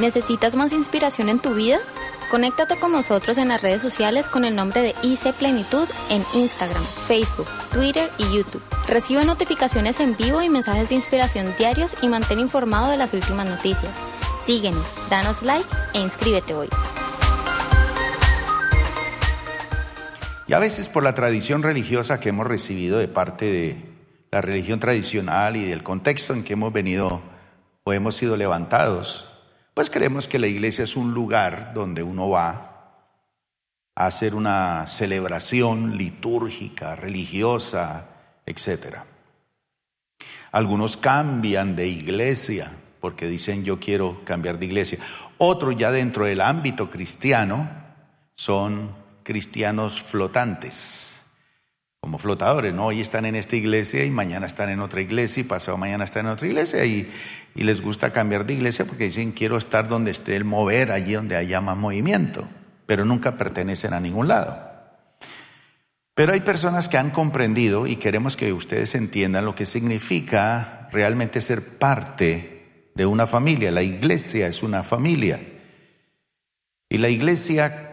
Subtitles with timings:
[0.00, 1.78] ¿Necesitas más inspiración en tu vida?
[2.30, 6.82] Conéctate con nosotros en las redes sociales con el nombre de IC Plenitud en Instagram,
[7.06, 8.62] Facebook, Twitter y YouTube.
[8.88, 13.46] Recibe notificaciones en vivo y mensajes de inspiración diarios y mantén informado de las últimas
[13.46, 13.94] noticias.
[14.42, 16.68] Síguenos, danos like e inscríbete hoy.
[20.46, 23.84] Y a veces por la tradición religiosa que hemos recibido de parte de
[24.30, 27.20] la religión tradicional y del contexto en que hemos venido
[27.84, 29.29] o hemos sido levantados,
[29.74, 32.70] pues creemos que la iglesia es un lugar donde uno va
[33.94, 38.06] a hacer una celebración litúrgica, religiosa,
[38.46, 38.98] etc.
[40.52, 44.98] Algunos cambian de iglesia porque dicen yo quiero cambiar de iglesia.
[45.38, 47.68] Otros ya dentro del ámbito cristiano
[48.34, 51.09] son cristianos flotantes
[52.00, 52.86] como flotadores, ¿no?
[52.86, 56.26] Hoy están en esta iglesia y mañana están en otra iglesia y pasado mañana están
[56.26, 57.10] en otra iglesia y,
[57.54, 61.12] y, les gusta cambiar de iglesia porque dicen quiero estar donde esté el mover, allí
[61.12, 62.48] donde haya más movimiento,
[62.86, 64.70] pero nunca pertenecen a ningún lado.
[66.14, 71.40] Pero hay personas que han comprendido y queremos que ustedes entiendan lo que significa realmente
[71.40, 73.70] ser parte de una familia.
[73.70, 75.40] La iglesia es una familia.
[76.88, 77.89] Y la iglesia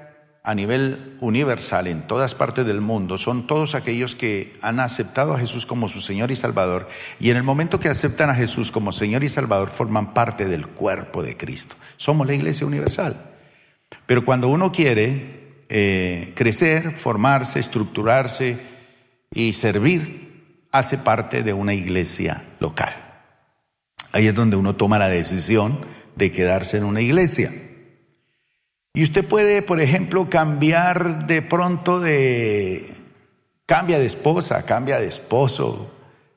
[0.48, 5.40] a nivel universal en todas partes del mundo son todos aquellos que han aceptado a
[5.40, 6.88] Jesús como su Señor y Salvador
[7.20, 10.66] y en el momento que aceptan a Jesús como Señor y Salvador forman parte del
[10.66, 11.76] cuerpo de Cristo.
[11.98, 13.30] Somos la iglesia universal.
[14.06, 18.58] Pero cuando uno quiere eh, crecer, formarse, estructurarse
[19.34, 22.94] y servir, hace parte de una iglesia local.
[24.14, 27.52] Ahí es donde uno toma la decisión de quedarse en una iglesia.
[28.98, 32.92] Y usted puede, por ejemplo, cambiar de pronto de,
[33.68, 35.94] cambia de esposa, cambia de esposo,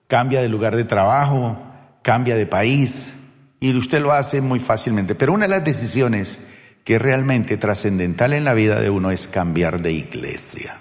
[0.06, 1.56] cambia de lugar de trabajo,
[2.02, 3.14] cambia de país,
[3.60, 5.14] y usted lo hace muy fácilmente.
[5.14, 6.40] Pero una de las decisiones
[6.84, 10.76] que es realmente trascendental en la vida de uno es cambiar de iglesia.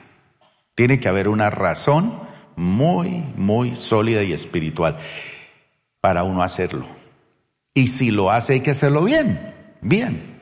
[0.75, 2.19] Tiene que haber una razón
[2.57, 4.97] muy, muy sólida y espiritual
[6.01, 6.87] para uno hacerlo.
[7.73, 10.38] Y si lo hace hay que hacerlo bien, bien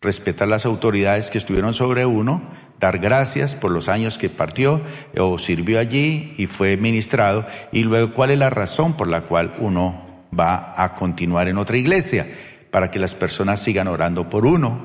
[0.00, 2.42] respetar las autoridades que estuvieron sobre uno,
[2.78, 4.80] dar gracias por los años que partió
[5.18, 9.54] o sirvió allí y fue ministrado, y luego cuál es la razón por la cual
[9.58, 12.26] uno va a continuar en otra iglesia,
[12.70, 14.80] para que las personas sigan orando por uno,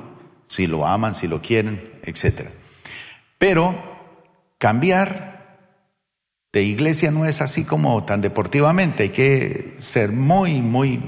[0.45, 2.49] si lo aman, si lo quieren, etc.
[3.37, 3.75] Pero
[4.57, 5.35] cambiar
[6.51, 10.99] de iglesia no es así como tan deportivamente, hay que ser muy, muy,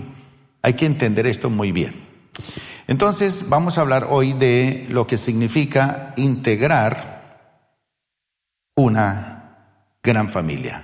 [0.62, 1.96] hay que entender esto muy bien.
[2.88, 7.18] Entonces vamos a hablar hoy de lo que significa integrar
[8.76, 9.58] una
[10.02, 10.84] gran familia.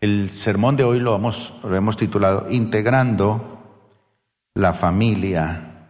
[0.00, 3.52] El sermón de hoy lo, lo hemos titulado Integrando
[4.54, 5.88] la familia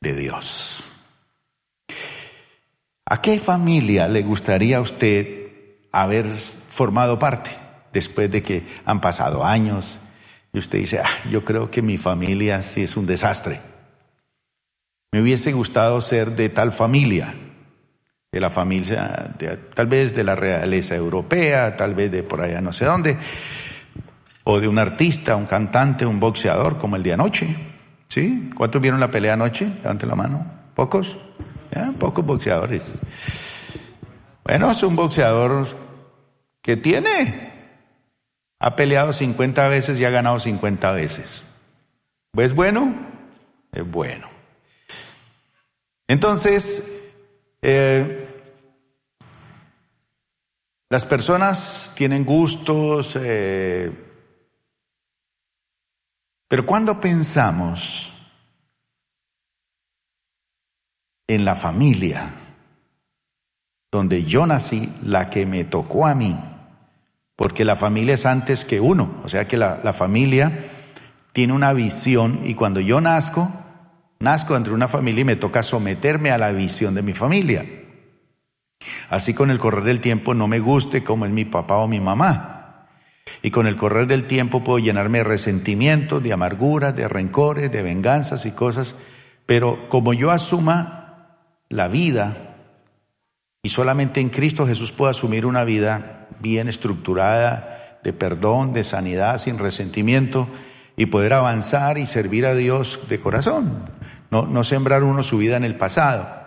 [0.00, 0.84] de Dios.
[3.06, 5.48] ¿A qué familia le gustaría a usted
[5.90, 7.50] haber formado parte
[7.92, 9.98] después de que han pasado años
[10.52, 13.69] y usted dice, ah, yo creo que mi familia sí es un desastre?
[15.12, 17.34] Me hubiese gustado ser de tal familia,
[18.30, 19.34] de la familia,
[19.74, 23.16] tal vez de la realeza europea, tal vez de por allá no sé dónde,
[24.44, 27.56] o de un artista, un cantante, un boxeador como el de anoche.
[28.08, 28.50] ¿Sí?
[28.56, 29.66] ¿Cuántos vieron la pelea anoche?
[29.82, 30.46] Levanten la mano.
[30.74, 31.16] ¿Pocos?
[31.98, 32.98] Pocos boxeadores.
[34.44, 35.66] Bueno, es un boxeador
[36.62, 37.50] que tiene.
[38.58, 41.42] Ha peleado 50 veces y ha ganado 50 veces.
[42.36, 42.94] ¿Es bueno?
[43.72, 44.39] Es bueno.
[46.10, 46.92] Entonces,
[47.62, 48.26] eh,
[50.88, 53.92] las personas tienen gustos, eh,
[56.48, 58.12] pero cuando pensamos
[61.28, 62.34] en la familia
[63.92, 66.36] donde yo nací, la que me tocó a mí,
[67.36, 70.58] porque la familia es antes que uno, o sea que la, la familia
[71.32, 73.59] tiene una visión y cuando yo nazco,
[74.22, 77.64] Nazco entre una familia y me toca someterme a la visión de mi familia.
[79.08, 82.00] Así con el correr del tiempo no me guste como es mi papá o mi
[82.00, 82.86] mamá.
[83.40, 87.82] Y con el correr del tiempo puedo llenarme de resentimientos, de amarguras, de rencores, de
[87.82, 88.94] venganzas y cosas.
[89.46, 91.38] Pero como yo asuma
[91.70, 92.36] la vida
[93.62, 99.38] y solamente en Cristo Jesús puedo asumir una vida bien estructurada, de perdón, de sanidad,
[99.38, 100.46] sin resentimiento
[100.98, 103.99] y poder avanzar y servir a Dios de corazón
[104.30, 106.40] no, no sembrar uno su vida en el pasado.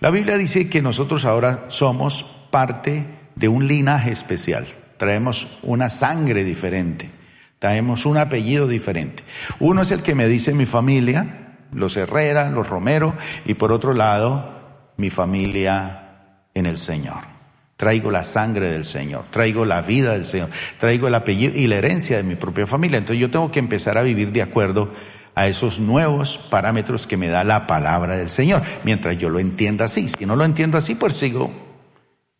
[0.00, 4.66] La Biblia dice que nosotros ahora somos parte de un linaje especial,
[4.96, 7.10] traemos una sangre diferente,
[7.58, 9.22] traemos un apellido diferente.
[9.58, 13.14] Uno es el que me dice mi familia, los Herrera, los Romero,
[13.44, 16.06] y por otro lado, mi familia
[16.54, 17.36] en el Señor.
[17.76, 20.48] Traigo la sangre del Señor, traigo la vida del Señor,
[20.78, 22.96] traigo el apellido y la herencia de mi propia familia.
[22.96, 24.90] Entonces yo tengo que empezar a vivir de acuerdo
[25.36, 29.84] a esos nuevos parámetros que me da la palabra del Señor, mientras yo lo entienda
[29.84, 30.08] así.
[30.08, 31.52] Si no lo entiendo así, pues sigo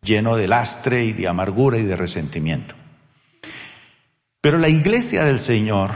[0.01, 2.73] lleno de lastre y de amargura y de resentimiento.
[4.41, 5.91] Pero la iglesia del Señor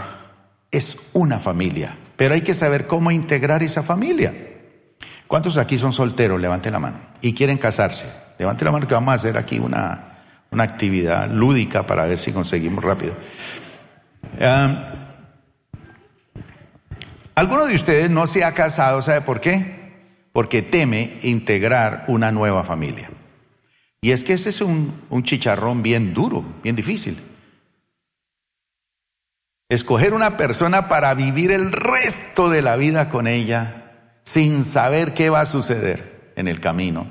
[0.69, 4.33] es una familia, pero hay que saber cómo integrar esa familia.
[5.25, 6.39] ¿Cuántos aquí son solteros?
[6.39, 6.97] Levanten la mano.
[7.21, 8.05] ¿Y quieren casarse?
[8.37, 10.19] Levante la mano que vamos a hacer aquí una,
[10.51, 13.15] una actividad lúdica para ver si conseguimos rápido.
[17.41, 20.29] Alguno de ustedes no se ha casado, ¿sabe por qué?
[20.31, 23.09] Porque teme integrar una nueva familia.
[23.99, 24.93] Y es que ese es un,
[25.23, 27.17] chicharrón bien duro, bien difícil.
[29.69, 35.31] Escoger una persona para vivir el resto de la vida con ella sin saber qué
[35.31, 37.07] va a suceder en el camino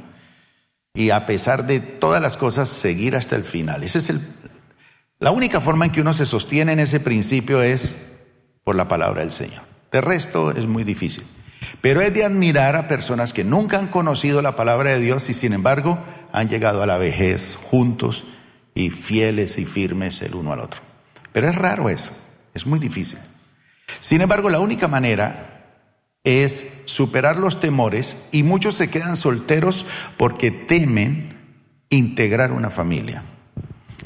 [0.95, 3.83] y a pesar de todas las cosas seguir hasta el final.
[3.83, 4.13] Ese es
[5.19, 7.99] la única forma en que uno se sostiene en ese principio es
[8.63, 9.71] por la palabra del Señor.
[9.93, 11.25] De resto es muy difícil.
[11.81, 15.35] Pero es de admirar a personas que nunca han conocido la palabra de Dios y
[15.35, 15.99] sin embargo
[16.33, 18.25] han llegado a la vejez juntos
[18.75, 20.81] y fieles y firmes el uno al otro.
[21.33, 22.13] Pero es raro eso,
[22.55, 23.19] es muy difícil.
[24.01, 25.51] Sin embargo, la única manera
[26.25, 31.37] es superar los temores y muchos se quedan solteros porque temen
[31.89, 33.23] integrar una familia.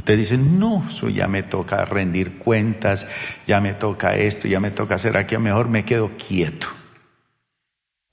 [0.05, 3.07] Te dicen, no, ya me toca rendir cuentas,
[3.47, 6.69] ya me toca esto, ya me toca hacer aquí, mejor me quedo quieto.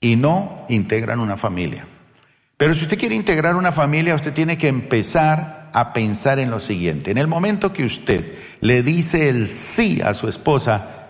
[0.00, 1.86] Y no integran una familia.
[2.56, 6.60] Pero si usted quiere integrar una familia, usted tiene que empezar a pensar en lo
[6.60, 7.10] siguiente.
[7.10, 11.08] En el momento que usted le dice el sí a su esposa,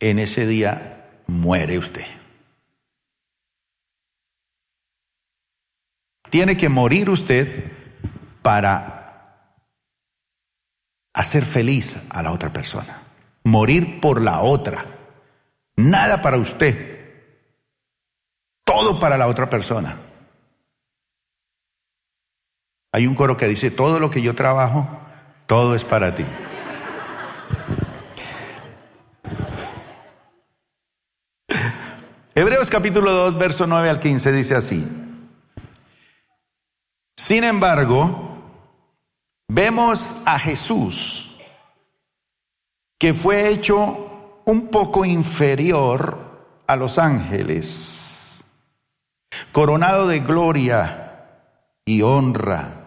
[0.00, 2.04] en ese día muere usted.
[6.28, 7.72] Tiene que morir usted
[8.42, 8.97] para
[11.18, 13.02] hacer feliz a la otra persona.
[13.42, 14.86] Morir por la otra.
[15.74, 16.96] Nada para usted.
[18.64, 19.96] Todo para la otra persona.
[22.92, 25.00] Hay un coro que dice, todo lo que yo trabajo,
[25.46, 26.24] todo es para ti.
[32.36, 34.86] Hebreos capítulo 2, verso 9 al 15 dice así.
[37.16, 38.27] Sin embargo,
[39.48, 41.36] vemos a Jesús
[42.98, 48.44] que fue hecho un poco inferior a los ángeles,
[49.52, 51.26] coronado de gloria
[51.84, 52.86] y honra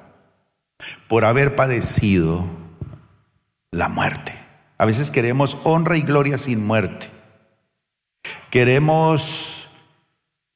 [1.07, 2.45] por haber padecido
[3.71, 4.37] la muerte.
[4.77, 7.09] A veces queremos honra y gloria sin muerte.
[8.49, 9.69] Queremos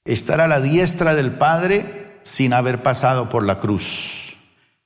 [0.03, 4.14] estar a la diestra del Padre sin haber pasado por la cruz.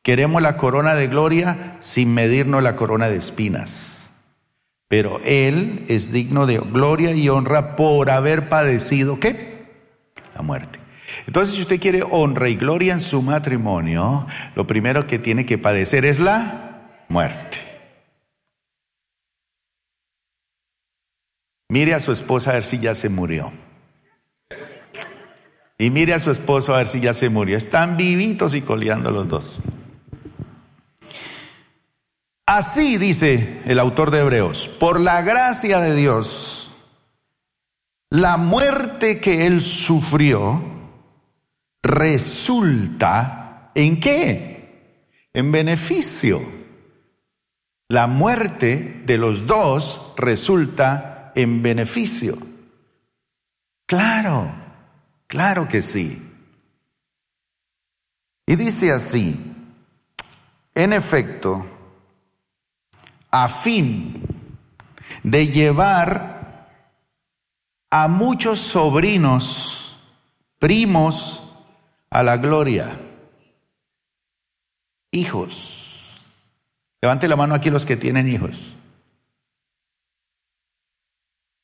[0.02, 4.12] Queremos la corona de gloria sin medirnos la corona de espinas.
[4.88, 9.66] Pero Él es digno de gloria y honra por haber padecido ¿qué?
[10.36, 10.80] La muerte.
[11.28, 14.26] Entonces, si usted quiere honra y gloria en su matrimonio,
[14.56, 17.58] lo primero que tiene que padecer es la muerte.
[21.68, 23.52] Mire a su esposa a ver si ya se murió.
[25.78, 27.56] Y mire a su esposo a ver si ya se murió.
[27.56, 29.60] Están vivitos y coleando los dos.
[32.50, 36.72] Así dice el autor de Hebreos, por la gracia de Dios,
[38.10, 40.60] la muerte que él sufrió
[41.84, 45.06] resulta en qué?
[45.32, 46.42] En beneficio.
[47.88, 52.36] La muerte de los dos resulta en beneficio.
[53.86, 54.52] Claro,
[55.28, 56.20] claro que sí.
[58.48, 59.40] Y dice así,
[60.74, 61.76] en efecto,
[63.32, 64.24] a fin
[65.24, 66.68] de llevar
[67.90, 69.98] a muchos sobrinos,
[70.58, 71.44] primos,
[72.10, 73.00] a la gloria.
[75.12, 76.24] Hijos.
[77.02, 78.74] Levante la mano aquí los que tienen hijos.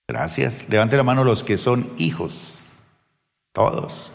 [0.08, 0.68] Gracias.
[0.70, 2.80] Levante la mano los que son hijos.
[3.52, 4.14] Todos.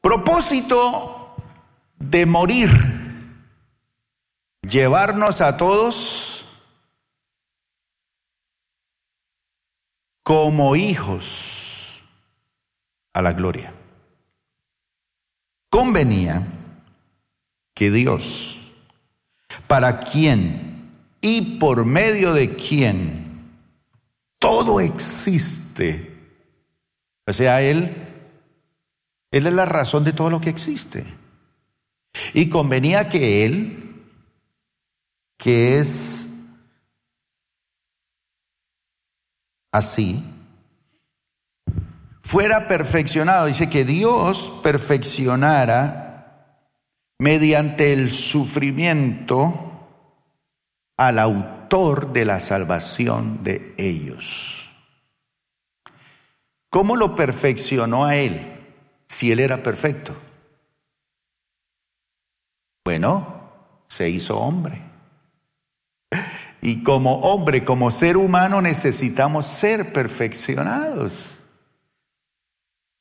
[0.00, 1.36] Propósito
[1.98, 2.93] de morir.
[4.68, 6.46] Llevarnos a todos
[10.22, 12.02] como hijos
[13.12, 13.74] a la gloria.
[15.70, 16.46] Convenía
[17.74, 18.58] que Dios,
[19.66, 23.58] para quien y por medio de quien
[24.38, 26.16] todo existe.
[27.26, 27.94] O sea, Él,
[29.30, 31.04] Él es la razón de todo lo que existe.
[32.32, 33.83] Y convenía que Él,
[35.44, 36.30] que es
[39.70, 40.24] así,
[42.22, 43.44] fuera perfeccionado.
[43.44, 46.62] Dice que Dios perfeccionara
[47.18, 49.86] mediante el sufrimiento
[50.96, 54.66] al autor de la salvación de ellos.
[56.70, 58.62] ¿Cómo lo perfeccionó a él
[59.04, 60.16] si él era perfecto?
[62.82, 63.52] Bueno,
[63.88, 64.93] se hizo hombre.
[66.64, 71.34] Y como hombre, como ser humano, necesitamos ser perfeccionados.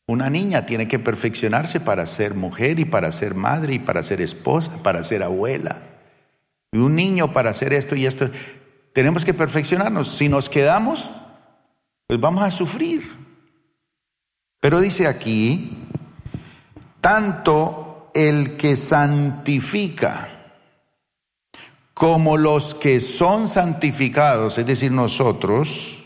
[0.06, 4.20] Una niña tiene que perfeccionarse para ser mujer y para ser madre y para ser
[4.20, 5.82] esposa, para ser abuela.
[6.74, 8.30] Y un niño para hacer esto y esto.
[8.92, 10.10] Tenemos que perfeccionarnos.
[10.10, 11.14] Si nos quedamos,
[12.06, 13.10] pues vamos a sufrir.
[14.60, 15.88] Pero dice aquí,
[17.00, 20.33] tanto el que santifica
[21.94, 26.00] como los que son santificados, es decir, nosotros,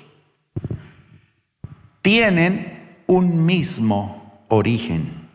[2.01, 5.29] tienen un mismo origen,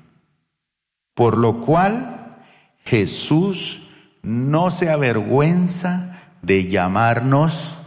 [1.14, 2.42] por lo cual
[2.85, 3.88] Jesús
[4.23, 7.78] no se avergüenza de llamarnos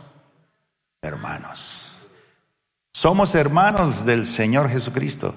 [1.01, 2.07] hermanos.
[2.93, 5.35] Somos hermanos del Señor Jesucristo.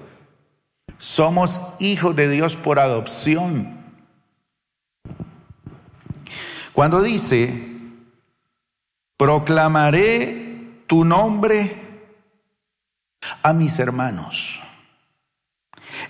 [0.97, 3.78] Somos hijos de Dios por adopción.
[6.79, 7.61] Cuando dice,
[9.17, 11.75] proclamaré tu nombre
[13.43, 14.61] a mis hermanos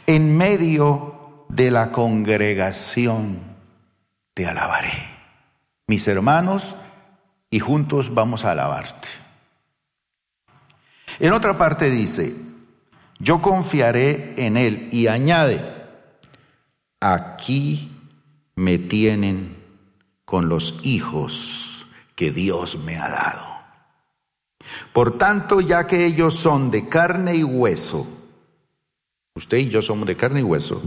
[0.05, 3.39] en medio de la congregación
[4.35, 4.93] te alabaré.
[5.87, 6.75] Mis hermanos,
[7.49, 9.07] y juntos vamos a alabarte.
[11.19, 12.35] En otra parte dice,
[13.17, 15.59] yo confiaré en Él y añade,
[16.99, 17.91] aquí
[18.53, 19.58] me tienen
[20.29, 23.47] con los hijos que Dios me ha dado.
[24.93, 28.07] Por tanto, ya que ellos son de carne y hueso,
[29.33, 30.83] usted y yo somos de carne y hueso,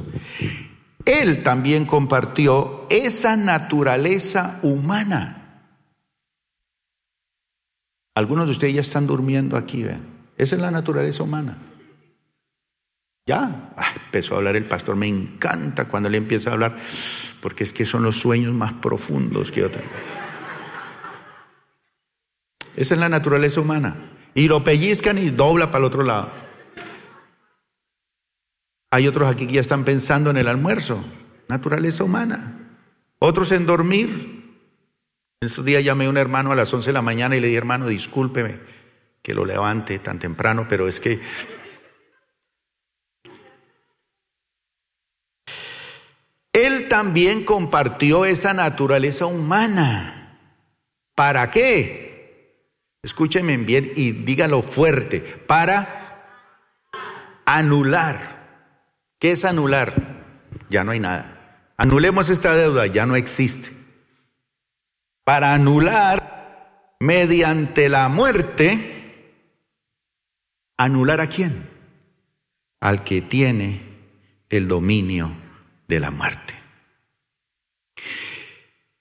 [1.05, 5.65] él también compartió esa naturaleza humana.
[8.15, 10.07] Algunos de ustedes ya están durmiendo aquí, ¿ven?
[10.39, 11.59] Esa es la naturaleza humana.
[13.27, 13.73] Ya,
[14.07, 16.77] empezó a hablar el pastor, me encanta cuando le empieza a hablar,
[17.41, 19.87] porque es que son los sueños más profundos que yo tengo.
[22.75, 23.97] Esa es la naturaleza humana.
[24.35, 26.31] Y lo pellizcan y dobla para el otro lado.
[28.91, 31.05] Hay otros aquí que ya están pensando en el almuerzo,
[31.49, 32.59] naturaleza humana.
[33.19, 34.59] Otros en dormir.
[35.41, 37.47] En estos días llamé a un hermano a las 11 de la mañana y le
[37.49, 38.61] dije, hermano, discúlpeme
[39.23, 41.21] que lo levante tan temprano, pero es que
[46.53, 50.39] Él también compartió esa naturaleza humana.
[51.15, 52.69] ¿Para qué?
[53.03, 55.21] Escúchenme bien y dígalo fuerte.
[55.21, 55.99] Para
[57.45, 58.43] anular
[59.23, 59.95] ¿Qué es anular?
[60.69, 61.69] Ya no hay nada.
[61.77, 63.71] Anulemos esta deuda, ya no existe.
[65.23, 69.37] Para anular mediante la muerte,
[70.77, 71.69] anular a quién?
[72.81, 73.83] Al que tiene
[74.51, 75.31] el dominio
[75.95, 76.55] de la muerte.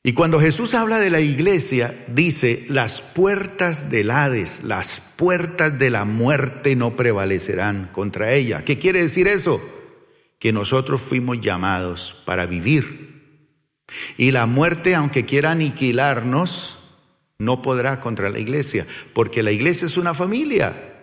[0.03, 5.91] Y cuando Jesús habla de la iglesia, dice, las puertas del Hades, las puertas de
[5.91, 8.65] la muerte no prevalecerán contra ella.
[8.65, 9.61] ¿Qué quiere decir eso?
[10.41, 13.45] que nosotros fuimos llamados para vivir.
[14.17, 16.79] Y la muerte, aunque quiera aniquilarnos,
[17.37, 20.95] no podrá contra la iglesia, porque la iglesia es una familia.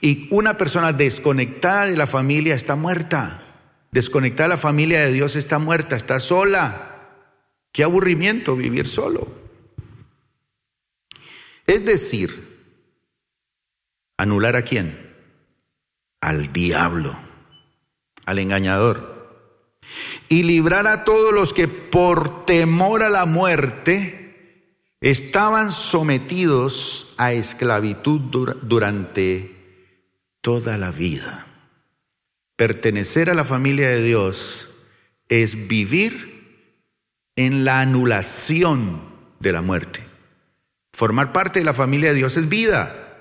[0.00, 3.42] Y una persona desconectada de la familia está muerta.
[3.90, 7.08] Desconectada de la familia de Dios está muerta, está sola.
[7.72, 9.28] Qué aburrimiento vivir solo.
[11.66, 12.56] Es decir,
[14.16, 15.14] anular a quién?
[16.20, 17.26] Al diablo
[18.26, 19.14] al engañador,
[20.28, 28.20] y librar a todos los que por temor a la muerte estaban sometidos a esclavitud
[28.62, 29.54] durante
[30.40, 31.46] toda la vida.
[32.56, 34.68] Pertenecer a la familia de Dios
[35.28, 36.36] es vivir
[37.36, 39.02] en la anulación
[39.40, 40.06] de la muerte.
[40.92, 43.18] Formar parte de la familia de Dios es vida,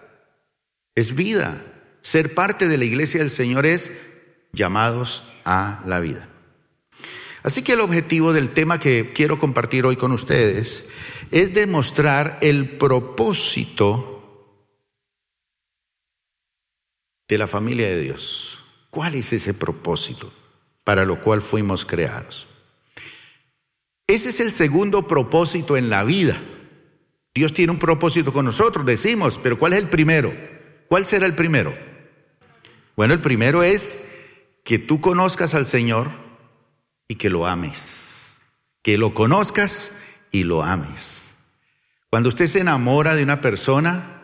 [0.96, 1.62] es vida.
[2.02, 3.92] Ser parte de la iglesia del Señor es
[4.54, 6.30] llamados a la vida.
[7.44, 10.86] Así que el objetivo del tema que quiero compartir hoy con ustedes
[11.32, 14.16] es demostrar el propósito
[17.28, 18.65] de la familia de Dios.
[18.96, 20.32] ¿Cuál es ese propósito
[20.86, 22.48] para lo cual fuimos creados?
[24.08, 26.42] Ese es el segundo propósito en la vida.
[27.34, 30.34] Dios tiene un propósito con nosotros, decimos, pero ¿cuál es el primero?
[30.88, 31.74] ¿Cuál será el primero?
[32.96, 34.08] Bueno, el primero es
[34.64, 36.12] que tú conozcas al Señor
[37.10, 38.38] y que lo ames.
[38.82, 39.98] Que lo conozcas
[40.32, 41.36] y lo ames.
[42.10, 44.22] Cuando usted se enamora de una persona,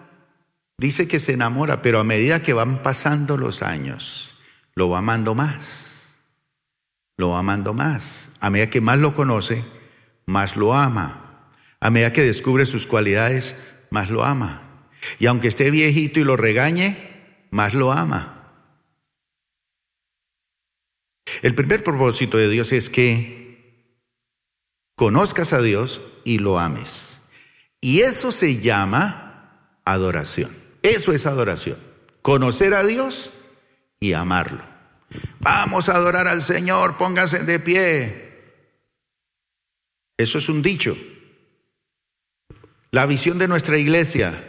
[0.77, 4.30] dice que se enamora, pero a medida que van pasando los años,
[4.75, 6.15] lo va amando más.
[7.17, 8.29] Lo va amando más.
[8.39, 9.63] A medida que más lo conoce,
[10.25, 11.51] más lo ama.
[11.79, 13.55] A medida que descubre sus cualidades,
[13.89, 14.89] más lo ama.
[15.19, 18.37] Y aunque esté viejito y lo regañe, más lo ama.
[21.41, 23.91] El primer propósito de Dios es que
[24.95, 27.21] conozcas a Dios y lo ames.
[27.79, 30.55] Y eso se llama adoración.
[30.83, 31.77] Eso es adoración.
[32.21, 33.33] Conocer a Dios
[34.01, 34.63] y amarlo.
[35.39, 38.31] Vamos a adorar al Señor, póngase de pie.
[40.17, 40.97] Eso es un dicho.
[42.89, 44.43] La visión de nuestra iglesia,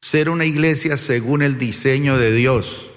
[0.00, 2.88] ser una iglesia según el diseño de Dios.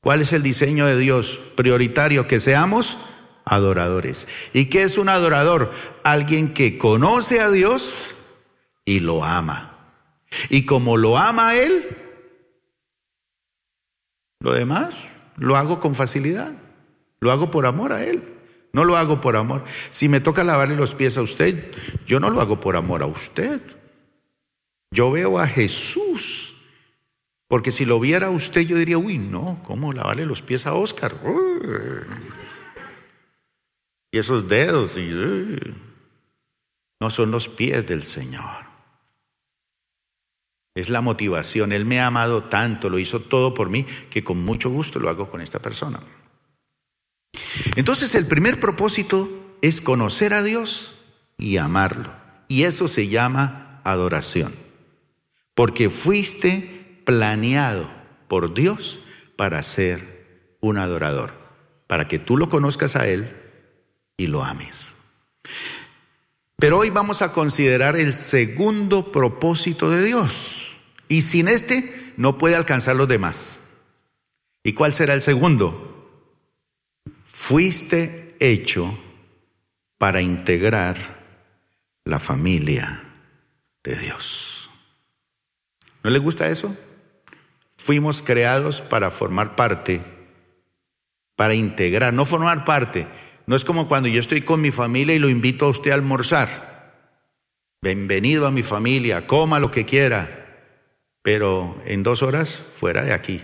[0.00, 2.28] ¿Cuál es el diseño de Dios prioritario?
[2.28, 2.98] Que seamos
[3.44, 4.28] adoradores.
[4.52, 5.72] ¿Y qué es un adorador?
[6.04, 8.14] Alguien que conoce a Dios
[8.84, 9.94] y lo ama.
[10.50, 11.96] Y como lo ama Él,
[14.42, 16.52] lo demás lo hago con facilidad.
[17.20, 18.22] Lo hago por amor a Él.
[18.72, 19.64] No lo hago por amor.
[19.90, 21.72] Si me toca lavarle los pies a usted,
[22.06, 23.60] yo no lo hago por amor a usted.
[24.90, 26.52] Yo veo a Jesús
[27.52, 31.12] porque si lo viera usted, yo diría, uy, no, ¿cómo lavarle los pies a Oscar?
[34.10, 35.10] Y esos dedos, y,
[36.98, 38.71] no son los pies del Señor.
[40.74, 41.72] Es la motivación.
[41.72, 45.10] Él me ha amado tanto, lo hizo todo por mí, que con mucho gusto lo
[45.10, 46.00] hago con esta persona.
[47.76, 50.94] Entonces el primer propósito es conocer a Dios
[51.38, 52.12] y amarlo.
[52.48, 54.54] Y eso se llama adoración.
[55.54, 57.90] Porque fuiste planeado
[58.28, 59.00] por Dios
[59.36, 61.34] para ser un adorador,
[61.86, 63.36] para que tú lo conozcas a Él
[64.16, 64.91] y lo ames.
[66.62, 70.76] Pero hoy vamos a considerar el segundo propósito de Dios.
[71.08, 73.58] Y sin este no puede alcanzar los demás.
[74.62, 76.30] ¿Y cuál será el segundo?
[77.24, 78.96] Fuiste hecho
[79.98, 80.98] para integrar
[82.04, 83.06] la familia
[83.82, 84.70] de Dios.
[86.04, 86.76] ¿No le gusta eso?
[87.76, 90.00] Fuimos creados para formar parte,
[91.34, 93.08] para integrar, no formar parte.
[93.46, 95.94] No es como cuando yo estoy con mi familia y lo invito a usted a
[95.94, 96.72] almorzar.
[97.80, 100.78] Bienvenido a mi familia, coma lo que quiera,
[101.22, 103.42] pero en dos horas fuera de aquí.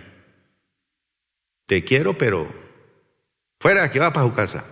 [1.66, 2.48] Te quiero, pero
[3.60, 4.64] fuera aquí va para su casa.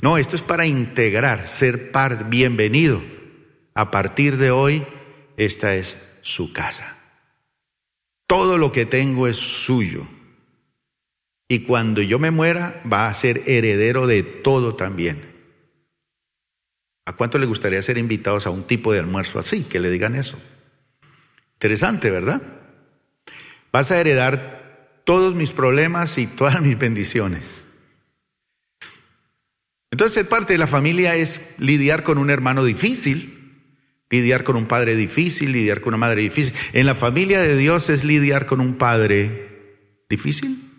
[0.00, 3.02] No, esto es para integrar, ser parte, bienvenido.
[3.74, 4.86] A partir de hoy,
[5.36, 6.96] esta es su casa.
[8.26, 10.06] Todo lo que tengo es suyo.
[11.50, 15.20] Y cuando yo me muera, va a ser heredero de todo también.
[17.04, 20.14] ¿A cuánto le gustaría ser invitados a un tipo de almuerzo así, que le digan
[20.14, 20.38] eso?
[21.54, 22.40] Interesante, ¿verdad?
[23.72, 27.62] Vas a heredar todos mis problemas y todas mis bendiciones.
[29.90, 33.64] Entonces, ser parte de la familia es lidiar con un hermano difícil,
[34.08, 36.54] lidiar con un padre difícil, lidiar con una madre difícil.
[36.74, 40.69] En la familia de Dios es lidiar con un padre difícil,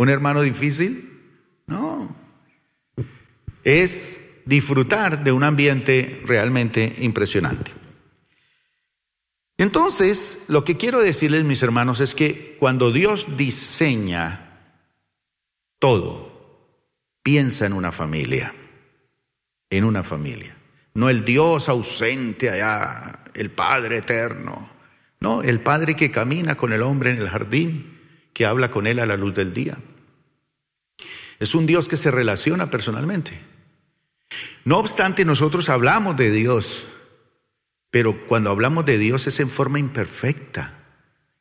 [0.00, 1.10] un hermano difícil.
[1.66, 2.16] No.
[3.64, 7.70] Es disfrutar de un ambiente realmente impresionante.
[9.58, 14.78] Entonces, lo que quiero decirles, mis hermanos, es que cuando Dios diseña
[15.78, 16.80] todo,
[17.22, 18.54] piensa en una familia,
[19.68, 20.56] en una familia.
[20.94, 24.66] No el Dios ausente allá, el Padre eterno.
[25.20, 28.00] No, el Padre que camina con el hombre en el jardín,
[28.32, 29.76] que habla con él a la luz del día.
[31.40, 33.40] Es un Dios que se relaciona personalmente.
[34.64, 36.86] No obstante, nosotros hablamos de Dios,
[37.90, 40.76] pero cuando hablamos de Dios es en forma imperfecta.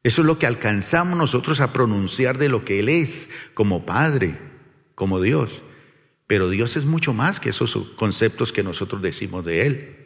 [0.01, 4.39] Eso es lo que alcanzamos nosotros a pronunciar de lo que Él es como Padre,
[4.95, 5.61] como Dios.
[6.25, 9.97] Pero Dios es mucho más que esos conceptos que nosotros decimos de Él.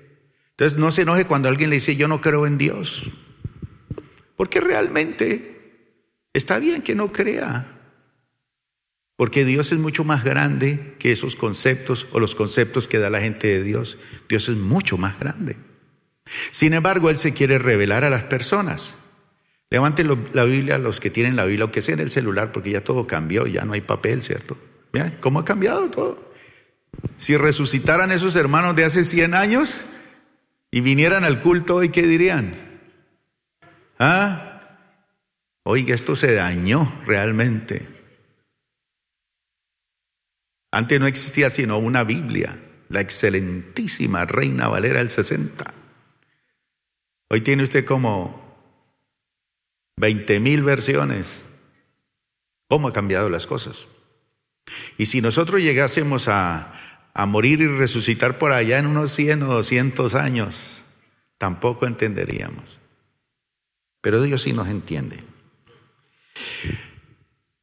[0.51, 3.11] Entonces no se enoje cuando alguien le dice yo no creo en Dios.
[4.35, 5.93] Porque realmente
[6.33, 7.82] está bien que no crea.
[9.15, 13.21] Porque Dios es mucho más grande que esos conceptos o los conceptos que da la
[13.21, 13.97] gente de Dios.
[14.27, 15.55] Dios es mucho más grande.
[16.51, 18.95] Sin embargo, Él se quiere revelar a las personas.
[19.69, 22.83] Levanten la Biblia los que tienen la Biblia, aunque sea en el celular, porque ya
[22.83, 24.57] todo cambió, ya no hay papel, ¿cierto?
[24.91, 26.31] Vean cómo ha cambiado todo.
[27.17, 29.81] Si resucitaran esos hermanos de hace 100 años
[30.71, 32.55] y vinieran al culto hoy, ¿qué dirían?
[33.97, 34.77] ¿Ah?
[35.63, 37.92] Oiga, esto se dañó realmente.
[40.73, 42.57] Antes no existía sino una Biblia,
[42.89, 45.71] la excelentísima Reina Valera del 60.
[47.29, 48.57] Hoy tiene usted como
[49.97, 51.45] 20 mil versiones.
[52.67, 53.87] ¿Cómo ha cambiado las cosas?
[54.97, 56.73] Y si nosotros llegásemos a,
[57.13, 60.81] a morir y resucitar por allá en unos 100 o 200 años,
[61.37, 62.81] tampoco entenderíamos.
[64.01, 65.23] Pero Dios sí nos entiende.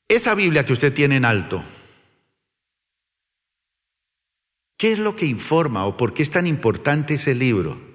[0.07, 1.65] Esa Biblia que usted tiene en alto,
[4.81, 7.91] ¿qué es lo que informa o por qué es tan importante ese libro?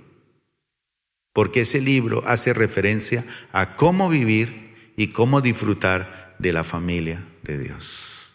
[1.36, 7.58] porque ese libro hace referencia a cómo vivir y cómo disfrutar de la familia de
[7.58, 8.32] Dios.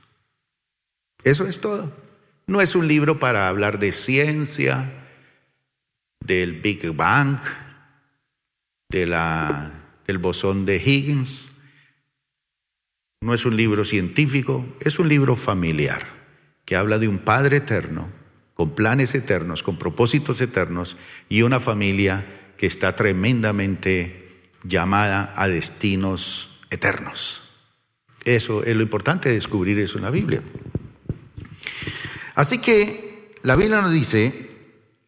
[1.24, 1.90] Eso es todo.
[2.46, 4.92] No es un libro para hablar de ciencia,
[6.20, 7.40] del Big Bang,
[8.90, 9.72] de la,
[10.06, 11.48] del bosón de Higgins.
[13.22, 16.06] No es un libro científico, es un libro familiar
[16.66, 18.12] que habla de un Padre eterno,
[18.60, 20.98] con planes eternos, con propósitos eternos
[21.30, 22.26] y una familia
[22.58, 27.40] que está tremendamente llamada a destinos eternos.
[28.22, 30.42] Eso es lo importante de descubrir eso en la Biblia.
[32.34, 34.50] Así que la Biblia nos dice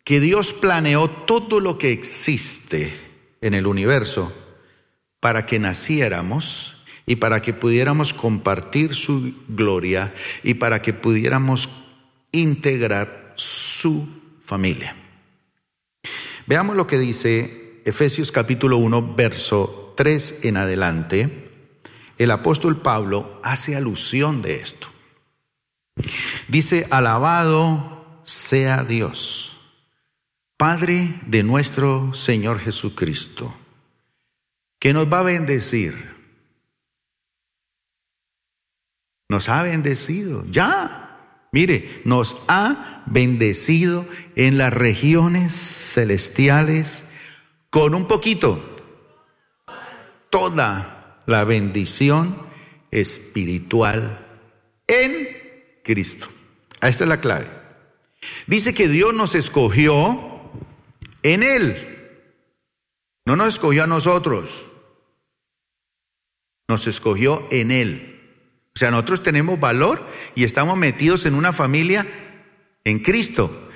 [0.02, 2.90] que Dios planeó todo lo que existe
[3.42, 4.32] en el universo
[5.20, 11.68] para que naciéramos y para que pudiéramos compartir su gloria y para que pudiéramos
[12.32, 14.08] integrar su
[14.42, 14.96] familia.
[16.46, 21.50] Veamos lo que dice Efesios capítulo 1, verso 3 en adelante.
[22.18, 24.88] El apóstol Pablo hace alusión de esto.
[26.48, 29.56] Dice, alabado sea Dios,
[30.56, 33.54] Padre de nuestro Señor Jesucristo,
[34.78, 36.12] que nos va a bendecir.
[39.28, 41.11] Nos ha bendecido, ya.
[41.52, 47.04] Mire, nos ha bendecido en las regiones celestiales
[47.68, 48.80] con un poquito,
[50.30, 52.46] toda la bendición
[52.90, 54.26] espiritual
[54.86, 55.28] en
[55.84, 56.26] Cristo.
[56.80, 57.48] Esta es la clave.
[58.46, 60.50] Dice que Dios nos escogió
[61.22, 62.20] en Él.
[63.26, 64.66] No nos escogió a nosotros.
[66.68, 68.11] Nos escogió en Él.
[68.74, 72.06] O sea, nosotros tenemos valor y estamos metidos en una familia
[72.84, 73.68] en Cristo.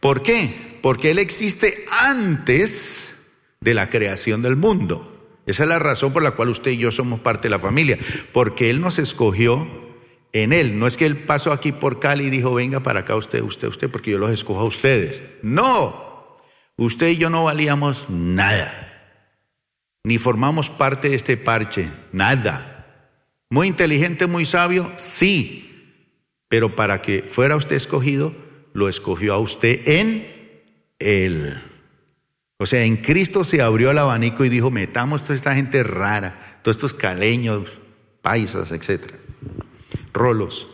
[0.00, 0.78] ¿Por qué?
[0.82, 3.14] Porque Él existe antes
[3.60, 5.14] de la creación del mundo.
[5.46, 7.98] Esa es la razón por la cual usted y yo somos parte de la familia,
[8.32, 9.66] porque Él nos escogió
[10.32, 10.78] en Él.
[10.78, 13.68] No es que Él pasó aquí por Cali y dijo, venga para acá usted, usted,
[13.68, 15.22] usted, porque yo los escojo a ustedes.
[15.42, 16.38] No,
[16.76, 19.24] usted y yo no valíamos nada,
[20.04, 22.67] ni formamos parte de este parche, nada.
[23.50, 25.68] Muy inteligente, muy sabio, sí,
[26.48, 28.34] pero para que fuera usted escogido,
[28.74, 30.62] lo escogió a usted en
[30.98, 31.62] Él.
[32.58, 36.60] O sea, en Cristo se abrió el abanico y dijo, metamos toda esta gente rara,
[36.62, 37.68] todos estos caleños,
[38.20, 39.16] paisas, etcétera,
[40.12, 40.68] rolos.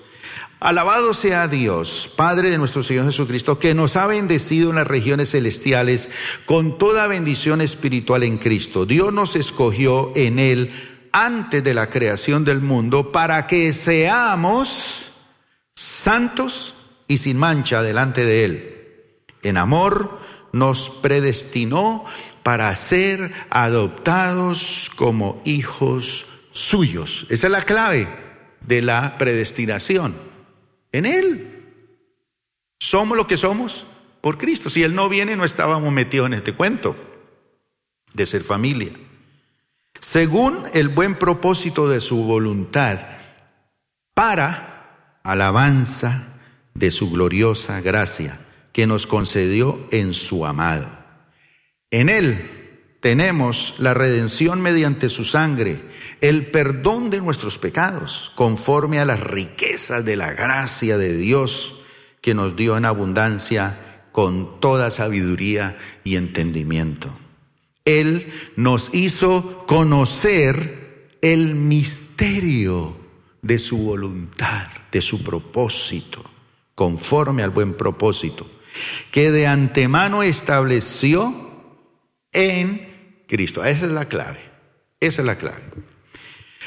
[0.59, 5.33] Alabado sea Dios, Padre de nuestro Señor Jesucristo, que nos ha bendecido en las regiones
[5.33, 6.09] celestiales
[6.47, 8.87] con toda bendición espiritual en Cristo.
[8.87, 15.13] Dios nos escogió en Él antes de la creación del mundo para que seamos
[15.77, 16.75] santos
[17.07, 19.21] y sin mancha delante de Él.
[19.43, 20.19] En amor
[20.53, 22.05] nos predestinó
[22.43, 27.27] para ser adoptados como hijos suyos.
[27.31, 28.09] Esa es la clave
[28.61, 30.17] de la predestinación.
[30.91, 31.51] En Él.
[32.81, 33.87] Somos lo que somos
[34.21, 34.69] por Cristo.
[34.69, 36.97] Si Él no viene, no estábamos metidos en este cuento
[38.13, 38.91] de ser familia.
[40.05, 42.99] Según el buen propósito de su voluntad,
[44.13, 46.41] para alabanza
[46.75, 48.39] de su gloriosa gracia
[48.75, 50.91] que nos concedió en su amado.
[51.91, 55.81] En Él tenemos la redención mediante su sangre,
[56.21, 61.81] el perdón de nuestros pecados, conforme a las riquezas de la gracia de Dios
[62.21, 67.24] que nos dio en abundancia con toda sabiduría y entendimiento.
[67.85, 72.97] Él nos hizo conocer el misterio
[73.43, 76.25] de su voluntad, de su propósito
[76.75, 78.51] conforme al buen propósito,
[79.11, 81.51] que de antemano estableció
[82.33, 83.65] en Cristo.
[83.65, 84.41] Esa es la clave.
[85.01, 85.63] Esa es la clave.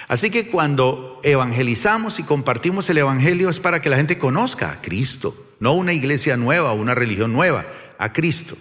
[0.08, 4.82] Así que cuando evangelizamos y compartimos el Evangelio es para que la gente conozca a
[4.82, 7.66] Cristo, no una iglesia nueva, una religión nueva,
[7.98, 8.58] a Cristo.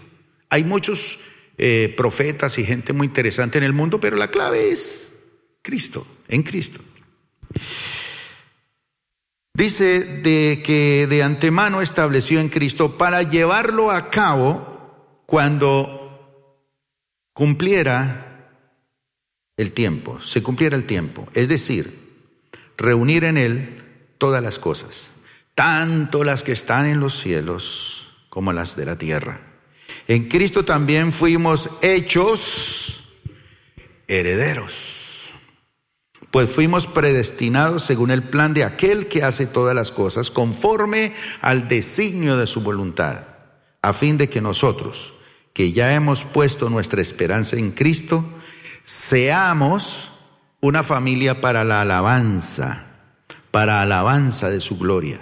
[0.51, 1.21] Hay muchos
[1.59, 5.11] eh, profetas y gente muy interesante en el mundo, pero la clave es
[5.63, 6.81] Cristo, en Cristo.
[9.55, 16.07] Dice de que de antemano estableció en Cristo para llevarlo a cabo cuando
[17.33, 18.51] cumpliera
[19.57, 22.07] el tiempo, se cumpliera el tiempo, es decir,
[22.77, 25.11] reunir en él todas las cosas,
[25.55, 29.46] tanto las que están en los cielos como las de la tierra.
[30.09, 33.03] En Cristo también fuimos hechos
[34.09, 34.97] herederos
[36.37, 41.67] pues fuimos predestinados según el plan de aquel que hace todas las cosas conforme al
[41.67, 43.23] designio de su voluntad,
[43.81, 45.15] a fin de que nosotros,
[45.55, 48.23] que ya hemos puesto nuestra esperanza en Cristo,
[48.85, 50.13] seamos
[50.61, 52.85] una familia para la alabanza,
[53.51, 55.21] para alabanza de su gloria.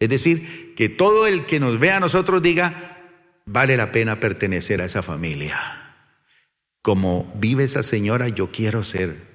[0.00, 2.91] Es decir, que todo el que nos vea a nosotros diga,
[3.44, 5.58] vale la pena pertenecer a esa familia.
[6.82, 9.32] Como vive esa señora, yo quiero ser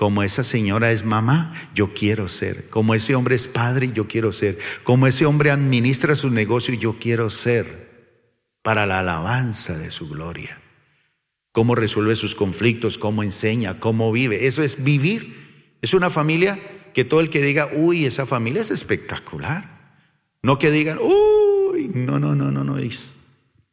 [0.00, 2.68] como esa señora es mamá, yo quiero ser.
[2.70, 4.56] Como ese hombre es padre, yo quiero ser.
[4.82, 7.90] Como ese hombre administra su negocio, yo quiero ser.
[8.62, 10.58] Para la alabanza de su gloria.
[11.52, 14.46] Cómo resuelve sus conflictos, cómo enseña, cómo vive.
[14.46, 15.76] Eso es vivir.
[15.82, 16.58] Es una familia
[16.94, 19.98] que todo el que diga, uy, esa familia es espectacular.
[20.42, 22.78] No que digan, uy, no, no, no, no, no.
[22.78, 23.12] es.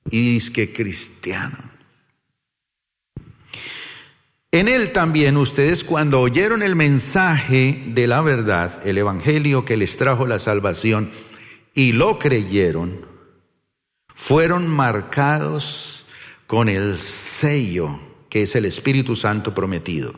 [0.09, 1.57] Y es que cristiano.
[4.51, 9.97] En él también ustedes cuando oyeron el mensaje de la verdad, el Evangelio que les
[9.97, 11.11] trajo la salvación,
[11.73, 13.05] y lo creyeron,
[14.15, 16.05] fueron marcados
[16.47, 20.13] con el sello que es el Espíritu Santo prometido.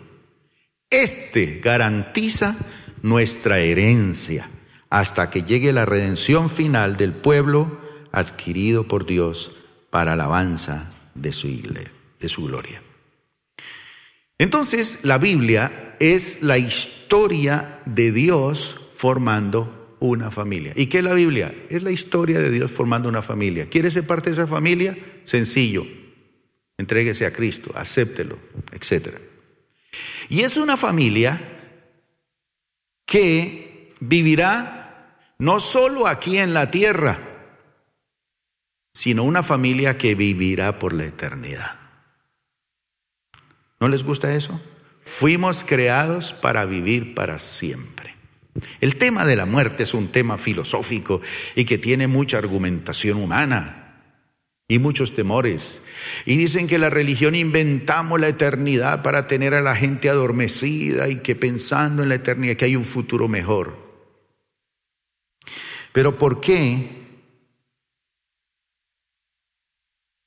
[0.89, 2.55] Este garantiza
[3.01, 4.49] nuestra herencia
[4.89, 7.79] hasta que llegue la redención final del pueblo
[8.11, 9.51] adquirido por Dios
[9.89, 12.81] para alabanza de su, de su gloria.
[14.37, 20.73] Entonces, la Biblia es la historia de Dios formando una familia.
[20.75, 21.53] ¿Y qué es la Biblia?
[21.69, 23.69] Es la historia de Dios formando una familia.
[23.69, 24.97] ¿Quiere ser parte de esa familia?
[25.25, 25.85] Sencillo.
[26.77, 28.39] Entréguese a Cristo, acéptelo,
[28.71, 29.17] etc.
[30.29, 31.41] Y es una familia
[33.05, 37.28] que vivirá no solo aquí en la tierra,
[38.99, 41.79] sino una familia que vivirá por la eternidad.
[43.79, 44.59] ¿No les gusta eso?
[45.05, 48.17] Fuimos creados para vivir para siempre.
[48.81, 51.21] El tema de la muerte es un tema filosófico
[51.55, 54.01] y que tiene mucha argumentación humana
[54.67, 55.79] y muchos temores.
[56.25, 61.19] Y dicen que la religión inventamos la eternidad para tener a la gente adormecida y
[61.21, 63.77] que pensando en la eternidad que hay un futuro mejor.
[65.93, 66.99] Pero ¿por qué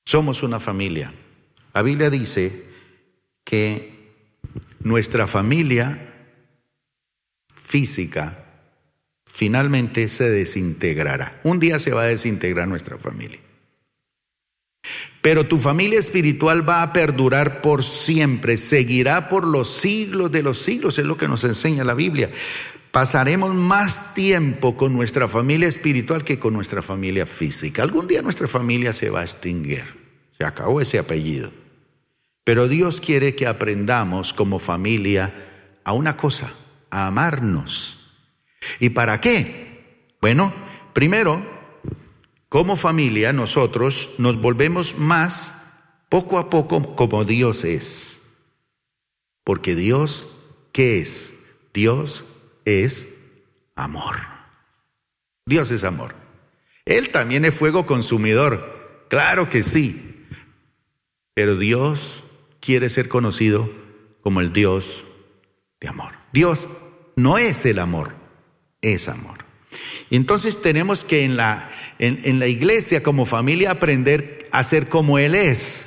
[0.05, 1.13] somos una familia?
[1.75, 2.65] La Biblia dice
[3.45, 3.93] que
[4.81, 6.13] nuestra familia
[7.55, 8.45] física
[9.27, 11.41] finalmente se desintegrará.
[11.45, 13.41] Un día se va a desintegrar nuestra familia.
[15.23, 20.59] Pero tu familia espiritual va a perdurar por siempre, seguirá por los siglos de los
[20.59, 22.31] siglos, es lo que nos enseña la Biblia.
[22.93, 27.83] Pasaremos más tiempo con nuestra familia espiritual que con nuestra familia física.
[27.83, 29.83] Algún día nuestra familia se va a extinguir.
[30.37, 31.51] Se acabó ese apellido.
[32.45, 35.33] Pero Dios quiere que aprendamos como familia
[35.85, 36.53] a una cosa,
[36.91, 37.99] a amarnos.
[38.79, 40.13] ¿Y para qué?
[40.21, 40.53] Bueno,
[40.93, 41.43] primero,
[42.51, 45.63] como familia nosotros nos volvemos más
[46.11, 48.21] poco a poco como Dios es.
[49.45, 50.29] Porque Dios,
[50.73, 51.33] ¿qué es?
[51.73, 52.27] Dios
[52.65, 53.09] es
[53.75, 54.17] amor.
[55.47, 56.15] Dios es amor.
[56.85, 59.07] Él también es fuego consumidor.
[59.09, 60.27] Claro que sí.
[61.35, 62.25] Pero Dios
[62.61, 63.71] quiere ser conocido
[64.23, 65.05] como el Dios
[65.81, 66.13] de amor.
[66.33, 66.69] Dios
[67.17, 68.15] no es el amor,
[68.81, 69.45] es amor.
[70.11, 75.35] Entonces tenemos que en la, en, la iglesia como familia aprender a ser como Él
[75.35, 75.87] es.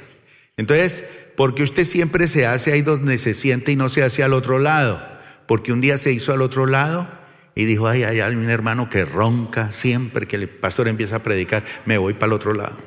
[0.57, 1.03] Entonces,
[1.37, 4.57] porque usted siempre se hace ahí donde se siente y no se hace al otro
[4.59, 5.14] lado.
[5.47, 7.07] Porque un día se hizo al otro lado
[7.55, 11.63] y dijo, ay, hay un hermano que ronca siempre que el pastor empieza a predicar,
[11.85, 12.77] me voy para el otro lado.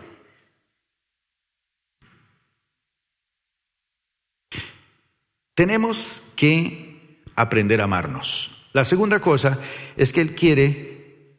[5.55, 8.69] Tenemos que aprender a amarnos.
[8.73, 9.59] La segunda cosa
[9.97, 11.39] es que Él quiere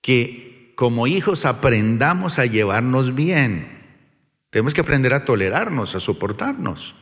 [0.00, 3.78] que como hijos aprendamos a llevarnos bien.
[4.50, 6.96] Tenemos que aprender a tolerarnos, a soportarnos.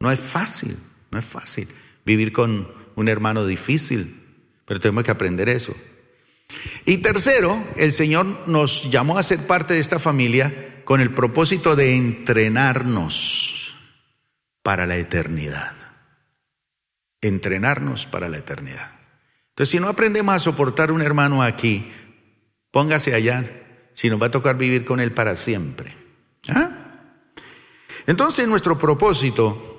[0.00, 0.76] No es fácil.
[1.10, 1.68] No es fácil
[2.04, 4.22] vivir con un hermano difícil,
[4.66, 5.74] pero tenemos que aprender eso.
[6.84, 11.76] Y tercero, el Señor nos llamó a ser parte de esta familia con el propósito
[11.76, 13.74] de entrenarnos
[14.62, 15.72] para la eternidad.
[17.20, 18.90] Entrenarnos para la eternidad.
[19.50, 21.90] Entonces, si no aprendemos a soportar un hermano aquí,
[22.70, 23.44] póngase allá,
[23.94, 25.94] si nos va a tocar vivir con él para siempre.
[26.48, 26.70] ¿Ah?
[28.06, 29.69] Entonces, nuestro propósito,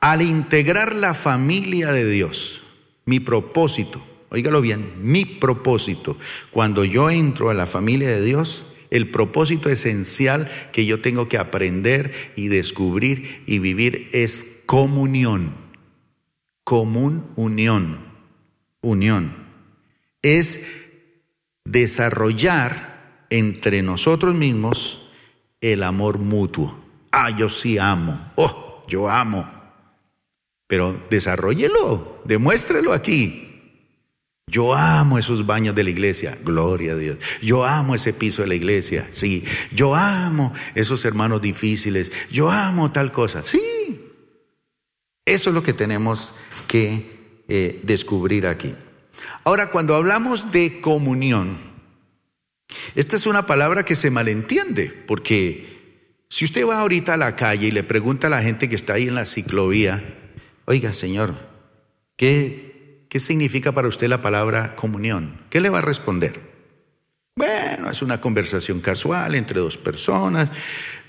[0.00, 2.62] al integrar la familia de Dios,
[3.04, 6.16] mi propósito, oígalo bien, mi propósito,
[6.50, 11.38] cuando yo entro a la familia de Dios, el propósito esencial que yo tengo que
[11.38, 15.54] aprender y descubrir y vivir es comunión,
[16.64, 17.98] común unión,
[18.80, 19.48] unión.
[20.22, 20.62] Es
[21.64, 25.02] desarrollar entre nosotros mismos
[25.60, 26.78] el amor mutuo.
[27.10, 28.32] Ah, yo sí amo.
[28.36, 29.57] Oh, yo amo.
[30.68, 33.46] Pero desarrollelo, demuéstrelo aquí.
[34.46, 37.18] Yo amo esos baños de la iglesia, gloria a Dios.
[37.42, 39.44] Yo amo ese piso de la iglesia, sí.
[39.72, 42.12] Yo amo esos hermanos difíciles.
[42.30, 43.60] Yo amo tal cosa, sí.
[45.26, 46.34] Eso es lo que tenemos
[46.66, 48.74] que eh, descubrir aquí.
[49.44, 51.58] Ahora, cuando hablamos de comunión,
[52.94, 57.68] esta es una palabra que se malentiende, porque si usted va ahorita a la calle
[57.68, 60.17] y le pregunta a la gente que está ahí en la ciclovía,
[60.70, 61.34] Oiga, Señor,
[62.18, 65.40] ¿qué, ¿qué significa para usted la palabra comunión?
[65.48, 66.42] ¿Qué le va a responder?
[67.36, 70.50] Bueno, es una conversación casual entre dos personas,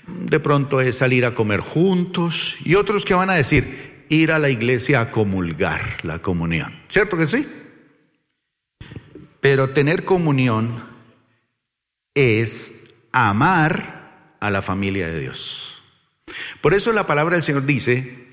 [0.06, 4.38] de pronto es salir a comer juntos y otros que van a decir, ir a
[4.38, 6.80] la iglesia a comulgar la comunión.
[6.88, 7.46] ¿Cierto que sí?
[9.42, 10.82] Pero tener comunión
[12.14, 15.82] es amar a la familia de Dios.
[16.62, 18.29] Por eso la palabra del Señor dice,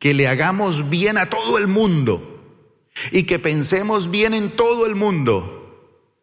[0.00, 2.26] que le hagamos bien a todo el mundo
[3.12, 6.16] y que pensemos bien en todo el mundo,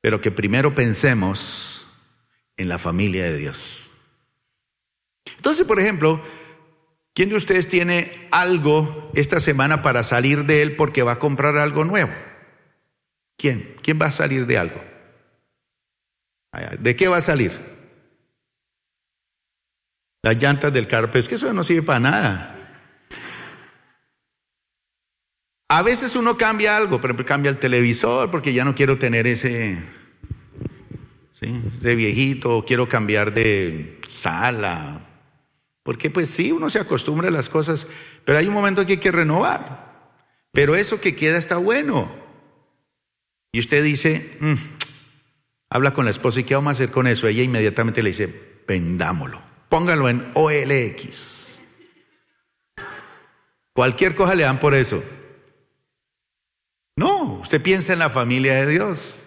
[0.00, 1.86] pero que primero pensemos
[2.56, 3.90] en la familia de Dios.
[5.36, 6.22] Entonces, por ejemplo,
[7.12, 11.58] ¿quién de ustedes tiene algo esta semana para salir de él porque va a comprar
[11.58, 12.12] algo nuevo?
[13.36, 13.76] ¿Quién?
[13.82, 14.82] ¿Quién va a salir de algo?
[16.78, 17.52] ¿De qué va a salir?
[20.22, 22.53] Las llantas del carro, es que eso no sirve para nada.
[25.68, 29.78] A veces uno cambia algo, pero cambia el televisor porque ya no quiero tener ese,
[31.32, 31.62] ¿sí?
[31.78, 35.00] ese viejito, quiero cambiar de sala.
[35.82, 37.86] Porque pues sí, uno se acostumbra a las cosas,
[38.24, 39.84] pero hay un momento que hay que renovar.
[40.52, 42.14] Pero eso que queda está bueno.
[43.52, 44.54] Y usted dice, mm",
[45.70, 47.26] habla con la esposa y ¿qué vamos a hacer con eso?
[47.26, 51.60] Ella inmediatamente le dice, vendámoslo, póngalo en OLX.
[53.72, 55.02] Cualquier cosa le dan por eso.
[56.96, 59.24] No, usted piensa en la familia de Dios.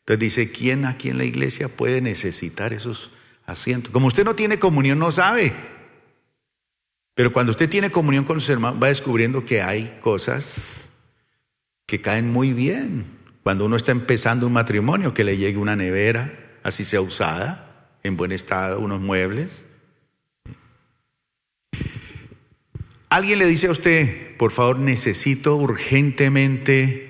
[0.00, 3.10] Entonces dice, ¿quién aquí en la iglesia puede necesitar esos
[3.46, 3.92] asientos?
[3.92, 5.52] Como usted no tiene comunión, no sabe.
[7.14, 10.88] Pero cuando usted tiene comunión con los hermanos, va descubriendo que hay cosas
[11.86, 13.06] que caen muy bien.
[13.42, 18.16] Cuando uno está empezando un matrimonio, que le llegue una nevera, así sea usada, en
[18.16, 19.64] buen estado, unos muebles.
[23.10, 27.08] Alguien le dice a usted, por favor, necesito urgentemente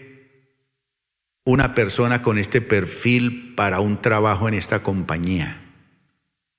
[1.45, 5.61] una persona con este perfil para un trabajo en esta compañía.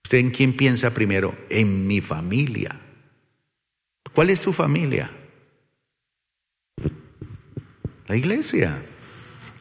[0.03, 1.37] ¿Usted en quién piensa primero?
[1.49, 2.75] En mi familia.
[4.11, 5.11] ¿Cuál es su familia?
[8.07, 8.81] La iglesia.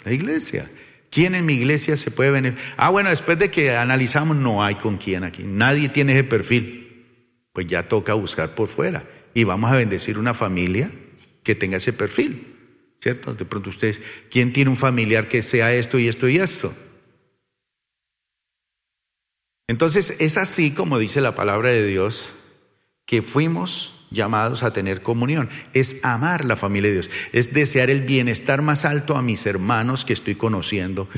[0.04, 0.68] La iglesia.
[1.10, 2.56] ¿Quién en mi iglesia se puede venir?
[2.76, 5.44] Ah, bueno, después de que analizamos, no hay con quién aquí.
[5.44, 7.46] Nadie tiene ese perfil.
[7.52, 9.04] Pues ya toca buscar por fuera
[9.38, 10.90] y vamos a bendecir una familia
[11.44, 12.56] que tenga ese perfil,
[13.00, 13.34] ¿cierto?
[13.34, 14.00] De pronto ustedes,
[14.32, 16.74] ¿quién tiene un familiar que sea esto y esto y esto?
[19.68, 22.32] Entonces es así como dice la palabra de Dios
[23.06, 28.00] que fuimos llamados a tener comunión, es amar la familia de Dios, es desear el
[28.00, 31.08] bienestar más alto a mis hermanos que estoy conociendo.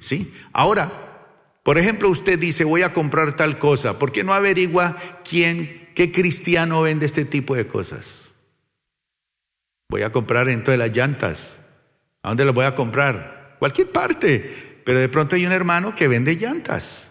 [0.00, 0.32] ¿Sí?
[0.54, 1.28] Ahora,
[1.62, 4.96] por ejemplo, usted dice, voy a comprar tal cosa, ¿por qué no averigua
[5.28, 8.28] quién ¿Qué cristiano vende este tipo de cosas?
[9.88, 11.56] Voy a comprar en todas las llantas.
[12.22, 13.56] ¿A dónde las voy a comprar?
[13.58, 14.82] Cualquier parte.
[14.84, 17.08] Pero de pronto hay un hermano que vende llantas.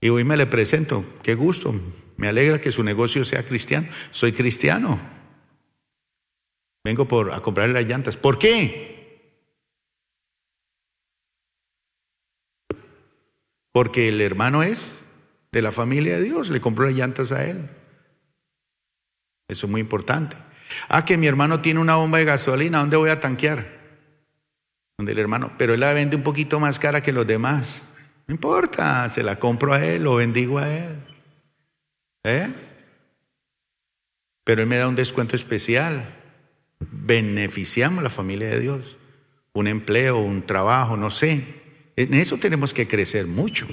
[0.00, 1.04] Y hoy me le presento.
[1.22, 1.74] Qué gusto.
[2.16, 3.88] Me alegra que su negocio sea cristiano.
[4.10, 5.00] Soy cristiano.
[6.84, 8.16] Vengo por, a comprarle las llantas.
[8.16, 8.98] ¿Por qué?
[13.72, 14.98] Porque el hermano es
[15.52, 17.68] de la familia de Dios, le compró las llantas a él.
[19.48, 20.36] Eso es muy importante.
[20.88, 23.78] Ah, que mi hermano tiene una bomba de gasolina, ¿dónde voy a tanquear?
[24.98, 27.82] Donde el hermano, pero él la vende un poquito más cara que los demás.
[28.26, 30.96] No importa, se la compro a él, lo bendigo a él.
[32.24, 32.52] ¿Eh?
[34.44, 36.14] Pero él me da un descuento especial.
[36.80, 38.98] Beneficiamos a la familia de Dios.
[39.54, 41.44] Un empleo, un trabajo, no sé.
[41.96, 43.66] En eso tenemos que crecer mucho.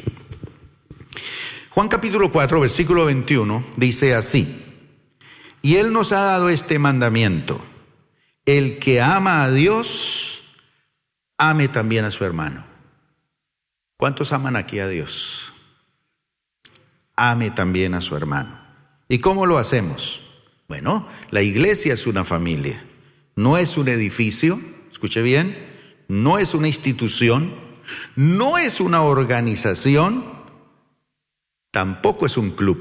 [1.76, 4.64] Juan capítulo 4, versículo 21 dice así.
[5.62, 7.60] Y Él nos ha dado este mandamiento.
[8.46, 10.44] El que ama a Dios,
[11.38, 12.64] ame también a su hermano.
[13.98, 15.52] ¿Cuántos aman aquí a Dios?
[17.18, 18.58] Ame también a su hermano.
[19.10, 20.24] ¿Y cómo lo hacemos?
[20.70, 22.86] Bueno, la iglesia es una familia,
[23.36, 25.58] no es un edificio, escuche bien,
[26.08, 27.54] no es una institución,
[28.16, 30.35] no es una organización,
[31.76, 32.80] tampoco es un club.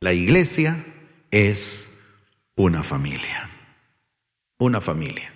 [0.00, 0.84] La iglesia
[1.30, 1.88] es
[2.54, 3.48] una familia.
[4.58, 5.32] Una familia.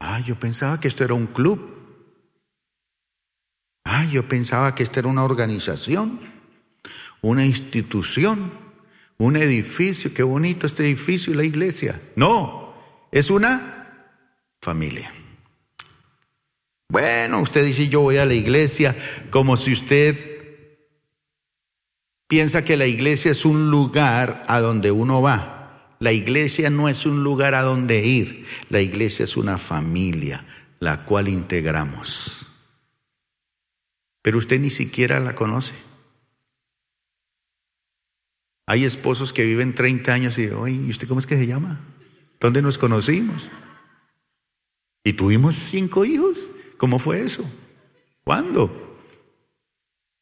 [0.00, 1.60] Ah, yo pensaba que esto era un club.
[3.84, 6.18] Ah, yo pensaba que esto era una organización,
[7.20, 8.50] una institución,
[9.18, 10.12] un edificio.
[10.12, 12.02] Qué bonito este edificio y la iglesia.
[12.16, 12.74] No,
[13.12, 14.10] es una
[14.60, 15.12] familia.
[16.88, 18.96] Bueno, usted dice yo voy a la iglesia
[19.30, 20.36] como si usted
[22.28, 25.96] piensa que la iglesia es un lugar a donde uno va.
[25.98, 28.46] La iglesia no es un lugar a donde ir.
[28.68, 30.44] La iglesia es una familia,
[30.78, 32.46] la cual integramos.
[34.22, 35.74] Pero usted ni siquiera la conoce.
[38.66, 41.80] Hay esposos que viven 30 años y oye, ¿y usted cómo es que se llama?
[42.40, 43.48] ¿Dónde nos conocimos?
[45.04, 46.45] ¿Y tuvimos cinco hijos?
[46.76, 47.44] ¿Cómo fue eso?
[48.24, 48.98] ¿Cuándo?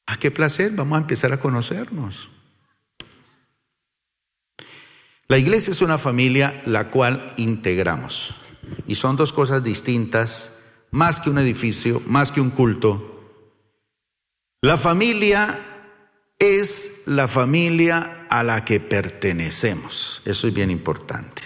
[0.07, 0.73] ¿A qué placer?
[0.73, 2.29] Vamos a empezar a conocernos.
[5.29, 8.35] La iglesia es una familia la cual integramos.
[8.87, 10.53] Y son dos cosas distintas,
[10.91, 13.11] más que un edificio, más que un culto.
[14.61, 15.61] La familia
[16.39, 20.23] es la familia a la que pertenecemos.
[20.25, 21.43] Eso es bien importante.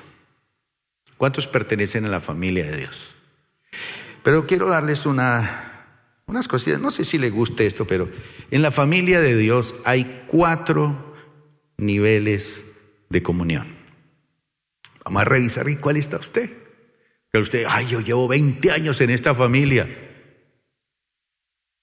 [1.17, 3.18] ¿Cuántos pertenecen a la familia de Dios?
[4.29, 8.11] Pero quiero darles una unas cositas, no sé si le guste esto, pero
[8.51, 11.15] en la familia de Dios hay cuatro
[11.79, 12.63] niveles
[13.09, 13.67] de comunión.
[15.03, 16.53] Vamos a revisar y cuál está usted.
[17.33, 19.89] Que usted, ay, yo llevo 20 años en esta familia,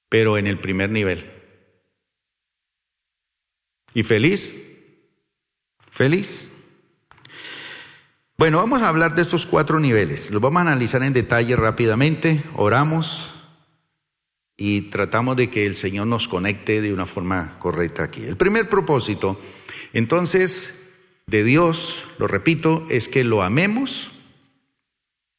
[0.08, 1.28] pero en el primer nivel.
[3.96, 4.54] ¿Y feliz?
[5.90, 6.52] ¿Feliz?
[8.38, 10.30] Bueno, vamos a hablar de estos cuatro niveles.
[10.30, 12.44] Los vamos a analizar en detalle rápidamente.
[12.58, 13.34] Oramos
[14.58, 18.26] y tratamos de que el Señor nos conecte de una forma correcta aquí.
[18.26, 19.40] El primer propósito,
[19.94, 20.76] entonces,
[21.28, 24.12] de Dios, lo repito, es que lo amemos,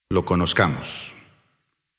[0.08, 1.14] lo conozcamos.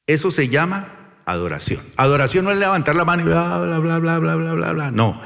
[0.07, 1.81] Eso se llama adoración.
[1.95, 4.91] Adoración no es levantar la mano y bla, bla, bla, bla, bla, bla, bla, bla.
[4.91, 5.21] No.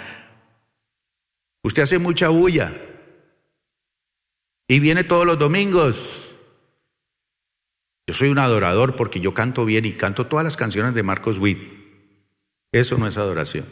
[1.63, 2.75] Usted hace mucha bulla
[4.71, 6.33] y viene todos los domingos.
[8.07, 11.39] Yo soy un adorador porque yo canto bien y canto todas las canciones de Marcos
[11.39, 11.59] Witt.
[12.71, 13.65] Eso no es adoración.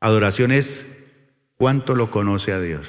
[0.00, 0.86] Adoración es
[1.56, 2.88] cuánto lo conoce a Dios,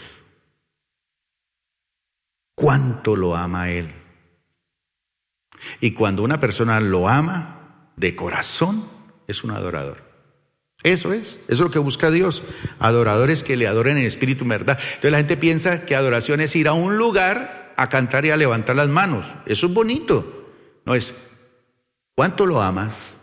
[2.56, 3.94] cuánto lo ama a Él.
[5.82, 8.88] Y cuando una persona lo ama de corazón,
[9.28, 10.05] es un adorador.
[10.86, 12.44] Eso es, eso es lo que busca Dios.
[12.80, 14.80] Adoradores que le adoren en espíritu y verdad.
[14.80, 18.38] Entonces la gente piensa que adoración es ir a un lugar a cantar y a
[18.38, 19.36] levantar las manos.
[19.46, 20.48] Eso es bonito.
[20.86, 21.14] No es,
[22.16, 23.16] ¿cuánto lo amas?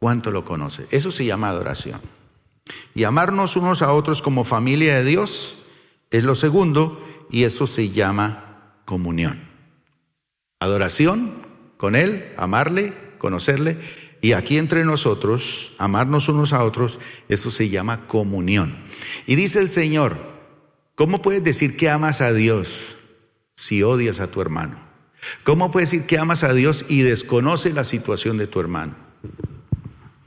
[0.00, 0.86] cuánto lo conoce.
[0.90, 2.00] Eso se llama adoración.
[2.94, 5.58] Y amarnos unos a otros como familia de Dios
[6.10, 9.38] es lo segundo y eso se llama comunión.
[10.58, 11.46] Adoración
[11.76, 13.78] con Él, amarle, conocerle
[14.20, 16.98] y aquí entre nosotros, amarnos unos a otros,
[17.28, 18.76] eso se llama comunión.
[19.26, 20.18] Y dice el Señor,
[20.94, 22.96] ¿cómo puedes decir que amas a Dios
[23.54, 24.78] si odias a tu hermano?
[25.42, 28.94] ¿Cómo puedes decir que amas a Dios y desconoces la situación de tu hermano?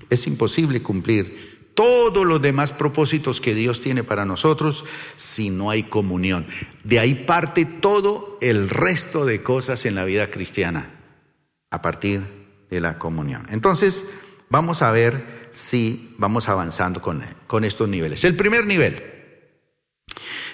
[0.10, 4.86] Es imposible cumplir todos los demás propósitos que Dios tiene para nosotros
[5.16, 6.48] si no hay comunión.
[6.84, 11.00] De ahí parte todo el resto de cosas en la vida cristiana,
[11.72, 13.46] a partir de la comunión.
[13.50, 14.06] Entonces,
[14.50, 18.24] vamos a ver si vamos avanzando con, con estos niveles.
[18.24, 19.04] El primer nivel.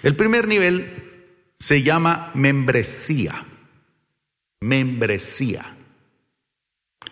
[0.04, 3.46] El primer nivel se llama membresía.
[4.62, 5.76] Membresía.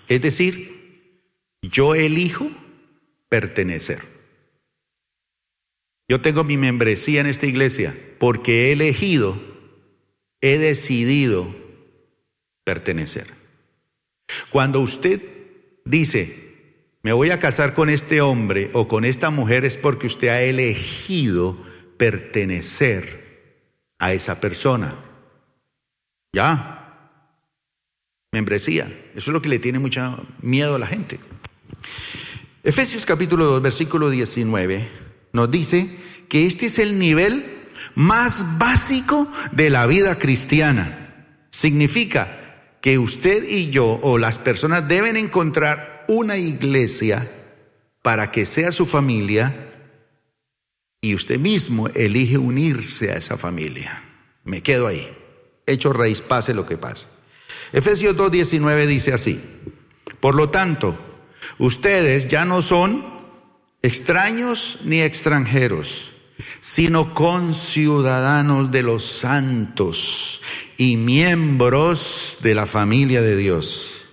[0.08, 1.22] Es decir,
[1.62, 2.50] yo elijo
[3.30, 4.18] pertenecer.
[6.10, 9.38] Yo tengo mi membresía en esta iglesia porque he elegido,
[10.40, 11.54] he decidido
[12.64, 13.28] pertenecer.
[14.50, 15.22] Cuando usted
[15.86, 16.48] dice,
[17.04, 20.42] me voy a casar con este hombre o con esta mujer es porque usted ha
[20.42, 21.58] elegido
[21.98, 23.28] pertenecer
[24.00, 24.96] a esa persona.
[26.34, 26.74] Ya.
[28.32, 28.86] Membresía.
[29.16, 31.20] Eso es lo que le tiene mucho miedo a la gente.
[32.64, 35.90] Efesios capítulo 2, versículo 19 nos dice
[36.30, 41.26] que este es el nivel más básico de la vida cristiana.
[41.52, 42.47] Significa
[42.82, 47.30] que usted y yo o las personas deben encontrar una iglesia
[48.02, 49.72] para que sea su familia
[51.02, 54.04] y usted mismo elige unirse a esa familia.
[54.44, 55.12] Me quedo ahí.
[55.66, 57.08] Hecho raíz, pase lo que pase.
[57.74, 59.42] Efesios 2.19 dice así.
[60.22, 60.98] Por lo tanto,
[61.58, 63.06] Ustedes ya no son
[63.82, 66.14] extraños ni extranjeros,
[66.60, 70.42] sino conciudadanos de los santos
[70.78, 74.06] y miembros de la familia de Dios.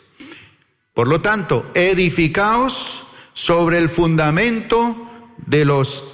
[0.94, 5.10] Por lo tanto, edificaos sobre el fundamento
[5.46, 6.04] de los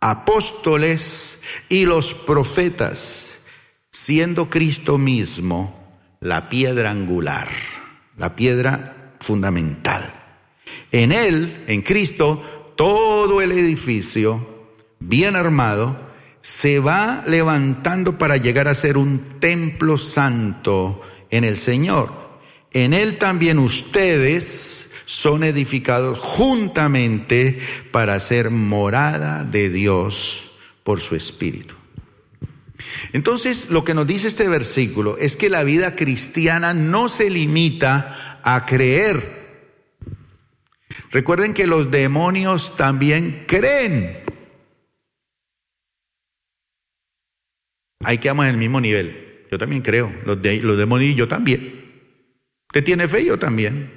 [0.00, 3.30] apóstoles y los profetas,
[3.90, 5.82] siendo Cristo mismo
[6.20, 7.48] la piedra angular,
[8.18, 10.12] la piedra fundamental.
[10.90, 14.51] En Él, en Cristo, todo el edificio,
[15.08, 15.96] bien armado,
[16.40, 21.00] se va levantando para llegar a ser un templo santo
[21.30, 22.12] en el Señor.
[22.72, 27.58] En Él también ustedes son edificados juntamente
[27.90, 30.52] para ser morada de Dios
[30.84, 31.74] por su Espíritu.
[33.12, 38.40] Entonces, lo que nos dice este versículo es que la vida cristiana no se limita
[38.42, 39.42] a creer
[41.12, 44.18] Recuerden que los demonios también creen.
[48.04, 49.46] Hay que amar en el mismo nivel.
[49.50, 50.12] Yo también creo.
[50.24, 51.82] Los, los demonios yo también.
[52.68, 53.24] ¿Usted tiene fe?
[53.24, 53.90] Yo también.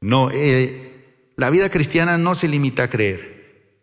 [0.00, 3.82] No, eh, la vida cristiana no se limita a creer.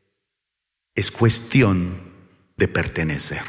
[0.96, 2.02] Es cuestión
[2.58, 3.42] de pertenecer.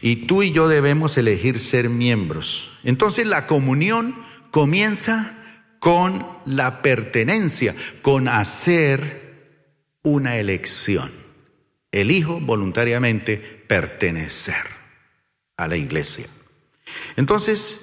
[0.00, 2.78] Y tú y yo debemos elegir ser miembros.
[2.82, 4.16] Entonces la comunión
[4.50, 5.38] comienza
[5.78, 11.21] con la pertenencia, con hacer una elección.
[11.92, 14.64] Elijo voluntariamente pertenecer
[15.56, 16.26] a la iglesia.
[17.16, 17.80] Entonces,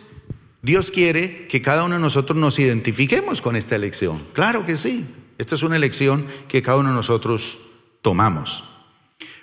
[0.61, 4.27] Dios quiere que cada uno de nosotros nos identifiquemos con esta elección.
[4.33, 5.05] Claro que sí.
[5.37, 7.59] Esta es una elección que cada uno de nosotros
[8.01, 8.65] tomamos.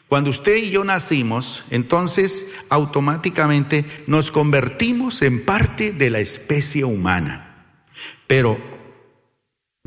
[0.09, 7.83] Cuando usted y yo nacimos, entonces automáticamente nos convertimos en parte de la especie humana.
[8.27, 8.76] Pero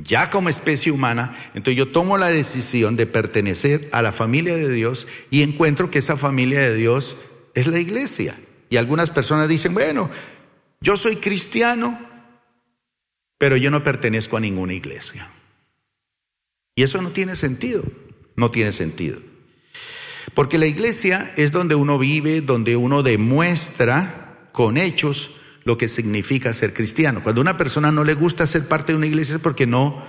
[0.04, 4.70] ya como especie humana, entonces yo tomo la decisión de pertenecer a la familia de
[4.70, 7.18] Dios y encuentro que esa familia de Dios
[7.54, 8.36] es la iglesia.
[8.70, 10.10] Y algunas personas dicen, bueno,
[10.82, 12.00] yo soy cristiano,
[13.38, 15.30] pero yo no pertenezco a ninguna iglesia.
[16.76, 17.84] Y eso no tiene sentido,
[18.36, 19.20] no tiene sentido.
[20.34, 25.32] Porque la iglesia es donde uno vive, donde uno demuestra con hechos
[25.70, 27.22] lo que significa ser cristiano.
[27.22, 30.04] Cuando a una persona no le gusta ser parte de una iglesia es porque no,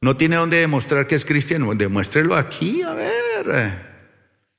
[0.00, 1.72] no tiene dónde demostrar que es cristiano.
[1.76, 3.84] Demuéstrelo aquí, a ver,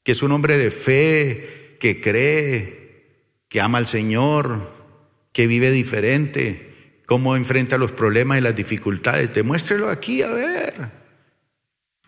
[0.02, 4.72] que es un hombre de fe, que cree, que ama al Señor,
[5.34, 9.34] que vive diferente, cómo enfrenta los problemas y las dificultades.
[9.34, 10.91] Demuéstrelo aquí, a ver.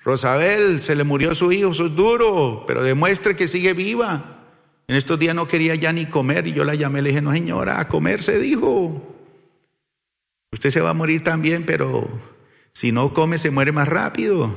[0.02, 4.41] Rosabel, se le murió su hijo, eso es duro, pero demuestre que sigue viva.
[4.92, 7.32] En estos días no quería ya ni comer y yo la llamé le dije, no
[7.32, 9.16] señora, a comer se dijo.
[10.52, 12.10] Usted se va a morir también, pero
[12.74, 14.54] si no come se muere más rápido.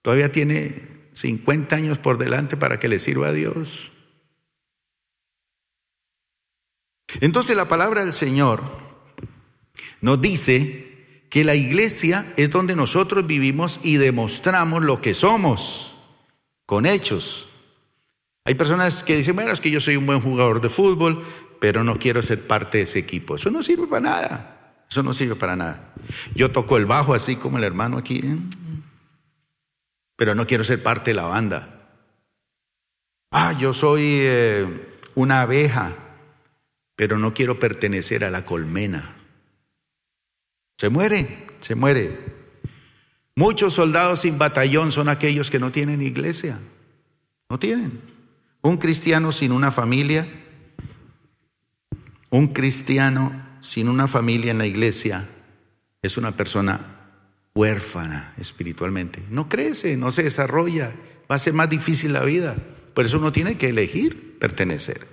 [0.00, 3.92] Todavía tiene 50 años por delante para que le sirva a Dios.
[7.20, 8.62] Entonces la palabra del Señor
[10.00, 15.94] nos dice que la iglesia es donde nosotros vivimos y demostramos lo que somos
[16.64, 17.50] con hechos.
[18.46, 21.24] Hay personas que dicen, bueno, es que yo soy un buen jugador de fútbol,
[21.60, 23.34] pero no quiero ser parte de ese equipo.
[23.34, 24.84] Eso no sirve para nada.
[24.88, 25.92] Eso no sirve para nada.
[26.36, 28.36] Yo toco el bajo así como el hermano aquí, ¿eh?
[30.14, 31.90] pero no quiero ser parte de la banda.
[33.32, 34.64] Ah, yo soy eh,
[35.16, 35.96] una abeja,
[36.94, 39.16] pero no quiero pertenecer a la colmena.
[40.78, 42.16] Se muere, se muere.
[43.34, 46.60] Muchos soldados sin batallón son aquellos que no tienen iglesia.
[47.50, 48.15] No tienen.
[48.66, 50.26] Un cristiano sin una familia,
[52.30, 55.28] un cristiano sin una familia en la iglesia
[56.02, 57.12] es una persona
[57.54, 59.22] huérfana espiritualmente.
[59.30, 60.92] No crece, no se desarrolla,
[61.30, 62.56] va a ser más difícil la vida.
[62.92, 65.06] Por eso uno tiene que elegir pertenecer.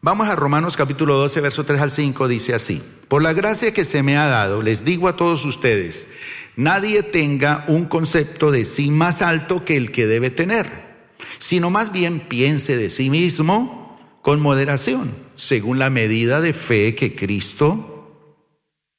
[0.00, 3.84] Vamos a Romanos capítulo 12, verso 3 al 5, dice así, por la gracia que
[3.84, 6.08] se me ha dado, les digo a todos ustedes,
[6.56, 10.91] nadie tenga un concepto de sí más alto que el que debe tener,
[11.38, 17.14] sino más bien piense de sí mismo con moderación, según la medida de fe que
[17.14, 18.38] Cristo,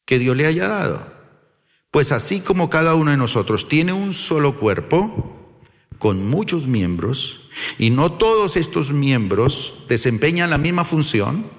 [0.06, 1.14] que Dios le haya dado.
[1.92, 5.44] Pues así como cada uno de nosotros tiene un solo cuerpo,
[6.04, 11.50] con muchos miembros y no todos estos miembros desempeñan la misma función,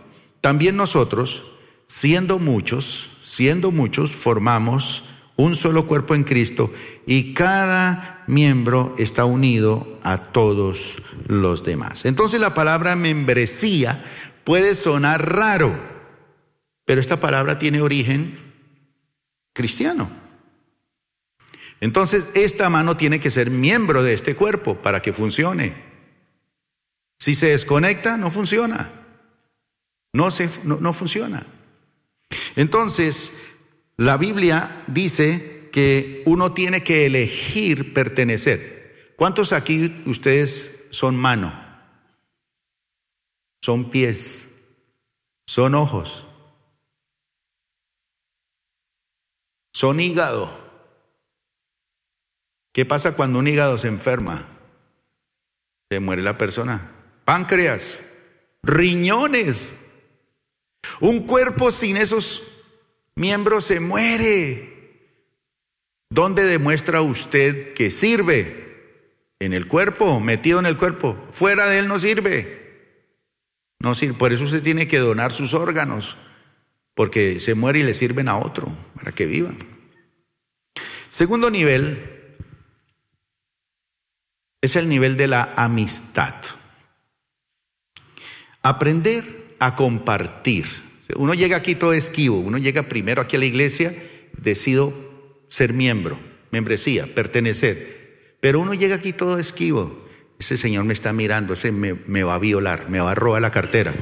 [0.43, 1.45] también nosotros,
[1.87, 5.05] siendo muchos, siendo muchos, formamos
[5.37, 6.73] un solo cuerpo en Cristo
[7.07, 12.05] y cada miembro está unido a todos los demás.
[12.05, 14.05] Entonces la palabra membresía
[14.45, 15.75] puede sonar raro,
[16.85, 18.39] pero esta palabra tiene origen
[19.53, 20.25] cristiano.
[21.81, 25.75] Entonces, esta mano tiene que ser miembro de este cuerpo para que funcione.
[27.19, 28.91] Si se desconecta, no funciona.
[30.15, 31.47] No, se, no, funciona.
[32.57, 33.33] Entonces,
[33.97, 39.15] la Biblia dice que uno tiene que elegir pertenecer.
[39.17, 41.63] ¿Cuántos aquí ustedes son mano?
[43.63, 44.49] Son pies,
[45.47, 46.27] son ojos,
[49.73, 50.63] son hígado.
[52.73, 54.49] ¿Qué pasa cuando un hígado se enferma?
[55.91, 56.93] Se muere la persona.
[57.25, 58.03] Páncreas,
[58.63, 59.73] riñones.
[61.01, 62.54] Un cuerpo sin esos
[63.17, 64.75] miembros se muere.
[66.11, 68.65] ¿Dónde demuestra usted que sirve?
[69.41, 71.27] En el cuerpo, metido en el cuerpo.
[71.31, 72.65] Fuera de él no sirve.
[73.81, 74.15] No sirve.
[74.15, 76.17] Por eso usted tiene que donar sus órganos,
[76.95, 79.53] porque se muere y le sirven a otro para que viva.
[81.09, 82.39] Segundo nivel,
[84.63, 86.35] es el nivel de la amistad.
[88.63, 90.84] Aprender a compartir.
[91.17, 93.95] Uno llega aquí todo esquivo, uno llega primero aquí a la iglesia,
[94.37, 94.95] decido
[95.49, 96.19] ser miembro,
[96.51, 98.37] membresía, pertenecer.
[98.41, 100.05] Pero uno llega aquí todo esquivo.
[100.39, 103.51] Ese señor me está mirando, ese me, va a violar, me va a robar la
[103.51, 103.95] cartera.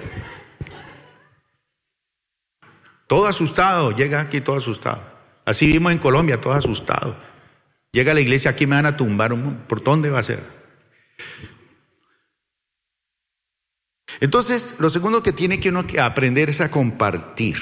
[3.06, 5.02] Todo asustado, llega aquí todo asustado.
[5.44, 7.16] Así vimos en Colombia, todo asustado.
[7.92, 9.34] Llega a la iglesia, aquí me van a tumbar,
[9.66, 10.40] ¿por dónde va a ser?
[14.20, 17.56] Entonces, lo segundo que tiene que uno aprender es a compartir.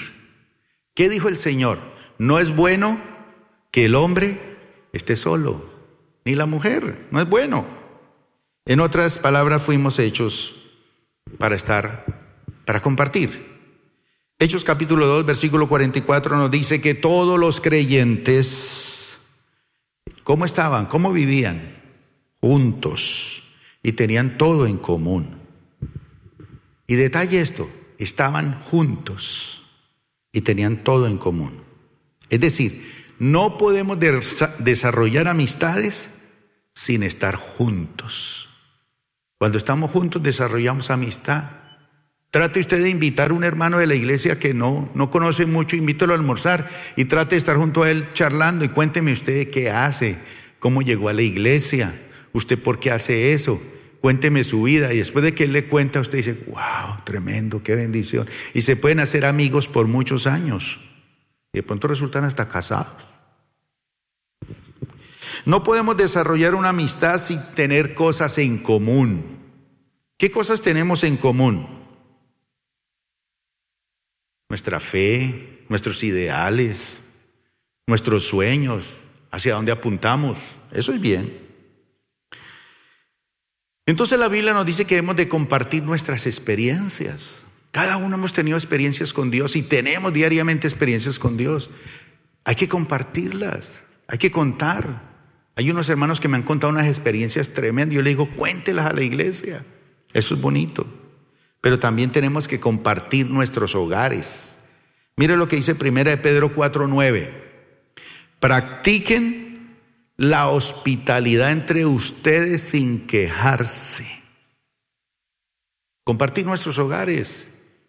[0.95, 1.79] ¿Qué dijo el Señor?
[2.19, 3.01] No es bueno
[3.71, 4.41] que el hombre
[4.93, 5.71] esté solo,
[6.25, 7.67] ni la mujer, no es bueno.
[8.67, 10.57] En otras palabras, fuimos hechos
[11.39, 12.05] para estar,
[12.67, 13.49] para compartir.
[14.39, 18.91] Hechos capítulo 2, versículo 44 nos dice que todos los creyentes
[20.31, 20.87] ¿Cómo estaban?
[20.87, 21.61] ¿Cómo vivían?
[22.41, 23.43] Juntos.
[23.83, 25.40] Y tenían todo en común.
[26.91, 29.63] Y detalle esto, estaban juntos
[30.33, 31.63] y tenían todo en común.
[32.31, 33.97] Es decir, no podemos
[34.59, 36.11] desarrollar amistades
[36.75, 38.49] sin estar juntos.
[39.39, 41.45] Cuando estamos juntos desarrollamos amistad.
[42.33, 45.77] Trate usted de invitar a un hermano de la iglesia que no, no conoce mucho,
[45.77, 49.71] invítelo a almorzar y trate de estar junto a él charlando y cuénteme usted qué
[49.71, 50.19] hace,
[50.59, 53.63] cómo llegó a la iglesia, usted por qué hace eso,
[54.01, 57.75] cuénteme su vida y después de que él le cuenta usted dice, wow, tremendo, qué
[57.75, 58.29] bendición.
[58.55, 60.79] Y se pueden hacer amigos por muchos años
[61.53, 63.05] y de pronto resultan hasta casados.
[65.45, 69.39] No podemos desarrollar una amistad sin tener cosas en común.
[70.19, 71.81] ¿Qué cosas tenemos en común?
[74.51, 76.99] nuestra fe, nuestros ideales,
[77.87, 78.99] nuestros sueños,
[79.31, 80.57] hacia dónde apuntamos.
[80.73, 81.50] Eso es bien.
[83.91, 87.43] Entonces la Biblia nos dice que debemos de compartir nuestras experiencias.
[87.73, 91.71] Cada uno hemos tenido experiencias con Dios y tenemos diariamente experiencias con Dios.
[92.45, 95.11] Hay que compartirlas, hay que contar.
[95.57, 97.95] Hay unos hermanos que me han contado unas experiencias tremendas.
[97.95, 99.65] Yo le digo, cuéntelas a la iglesia.
[100.13, 100.87] Eso es bonito
[101.61, 104.57] pero también tenemos que compartir nuestros hogares.
[105.17, 107.31] Mire lo que dice Primera de Pedro 4:9.
[108.39, 109.40] Practiquen
[110.21, 114.07] la hospitalidad entre ustedes sin quejarse.
[116.05, 117.47] Compartir nuestros hogares.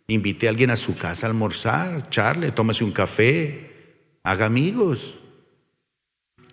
[0.07, 5.19] Invite a alguien a su casa a almorzar, charle, tómese un café, haga amigos.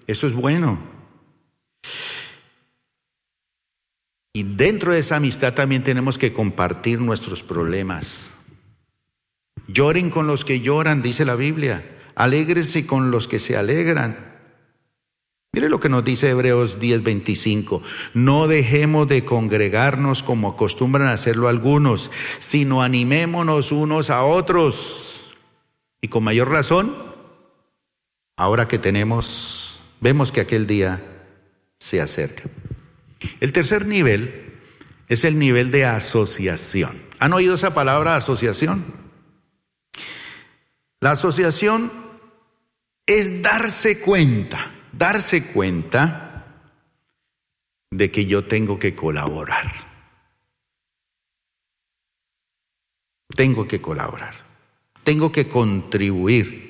[0.08, 0.80] Eso es bueno.
[4.32, 8.34] Y dentro de esa amistad también tenemos que compartir nuestros problemas.
[9.68, 11.94] Lloren con los que lloran, dice la Biblia.
[12.16, 14.27] alégrese con los que se alegran.
[15.52, 17.82] Mire lo que nos dice Hebreos 10:25.
[18.12, 25.30] No dejemos de congregarnos como acostumbran hacerlo algunos, sino animémonos unos a otros.
[26.02, 26.94] Y con mayor razón,
[28.36, 31.02] ahora que tenemos, vemos que aquel día
[31.78, 32.42] se acerca.
[33.40, 34.60] El tercer nivel
[35.08, 37.02] es el nivel de asociación.
[37.20, 38.84] ¿Han oído esa palabra asociación?
[41.00, 41.90] La asociación
[43.06, 46.28] es darse cuenta darse cuenta
[47.90, 49.72] de que yo tengo que colaborar.
[53.34, 54.34] Tengo que colaborar.
[55.04, 56.68] Tengo que contribuir.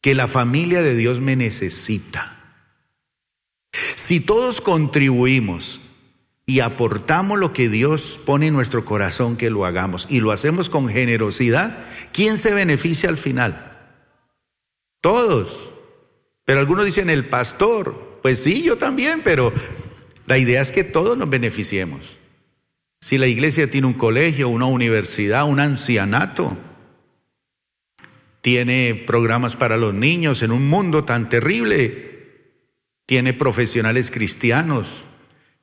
[0.00, 2.36] Que la familia de Dios me necesita.
[3.94, 5.80] Si todos contribuimos
[6.46, 10.70] y aportamos lo que Dios pone en nuestro corazón que lo hagamos y lo hacemos
[10.70, 13.76] con generosidad, ¿quién se beneficia al final?
[15.00, 15.75] Todos.
[16.46, 18.20] Pero algunos dicen el pastor.
[18.22, 19.52] Pues sí, yo también, pero
[20.26, 22.18] la idea es que todos nos beneficiemos.
[23.00, 26.56] Si la iglesia tiene un colegio, una universidad, un ancianato,
[28.40, 32.54] tiene programas para los niños en un mundo tan terrible,
[33.04, 35.02] tiene profesionales cristianos,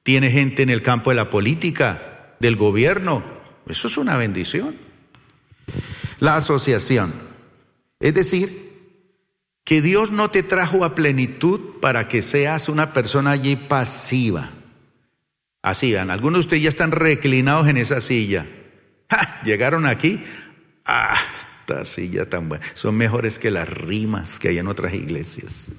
[0.03, 3.23] tiene gente en el campo de la política, del gobierno,
[3.67, 4.75] eso es una bendición.
[6.19, 7.13] La asociación,
[7.99, 8.62] es decir,
[9.63, 14.51] que Dios no te trajo a plenitud para que seas una persona allí pasiva.
[15.61, 18.45] Así, vean, algunos de ustedes ya están reclinados en esa silla.
[19.45, 20.21] Llegaron aquí.
[20.85, 21.15] Ah,
[21.61, 22.65] esta silla tan buena.
[22.73, 25.69] Son mejores que las rimas que hay en otras iglesias.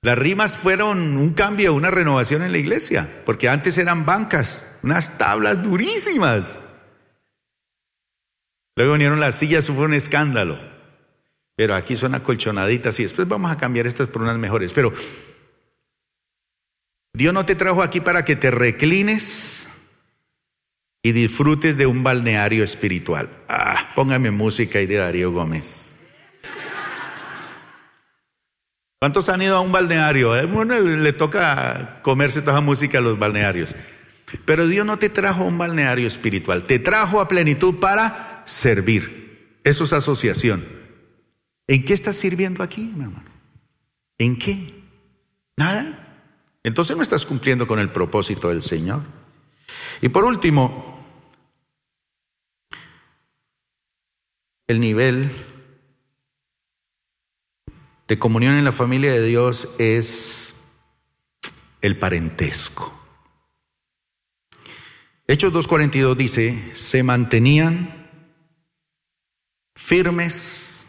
[0.00, 5.18] Las rimas fueron un cambio, una renovación en la iglesia, porque antes eran bancas, unas
[5.18, 6.60] tablas durísimas.
[8.78, 10.56] Luego vinieron las sillas, fue un escándalo.
[11.56, 14.72] Pero aquí son acolchonaditas y después vamos a cambiar estas por unas mejores.
[14.72, 14.92] Pero
[17.12, 19.68] Dios no te trajo aquí para que te reclines
[21.02, 23.28] y disfrutes de un balneario espiritual.
[23.48, 25.96] Ah, póngame música ahí de Darío Gómez.
[29.00, 30.34] ¿Cuántos han ido a un balneario?
[30.34, 33.74] A uno le toca comerse toda la música a los balnearios.
[34.44, 39.60] Pero Dios no te trajo a un balneario espiritual, te trajo a plenitud para servir.
[39.62, 40.66] Eso es asociación.
[41.66, 43.30] ¿En qué estás sirviendo aquí, mi hermano?
[44.16, 44.82] ¿En qué?
[45.56, 46.24] ¿Nada?
[46.62, 49.02] Entonces no estás cumpliendo con el propósito del Señor.
[50.00, 51.04] Y por último,
[54.66, 55.30] el nivel
[58.06, 60.54] de comunión en la familia de Dios es
[61.82, 62.94] el parentesco.
[65.26, 67.97] Hechos 2.42 dice, se mantenían
[69.78, 70.86] firmes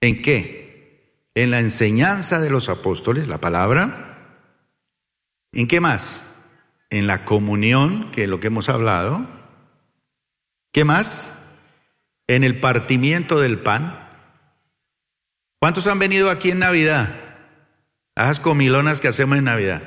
[0.00, 1.30] en qué?
[1.34, 4.40] En la enseñanza de los apóstoles, la palabra.
[5.52, 6.24] ¿En qué más?
[6.90, 9.26] En la comunión, que es lo que hemos hablado.
[10.72, 11.32] ¿Qué más?
[12.26, 14.00] En el partimiento del pan.
[15.60, 17.14] ¿Cuántos han venido aquí en Navidad?
[18.16, 19.82] A esas comilonas que hacemos en Navidad.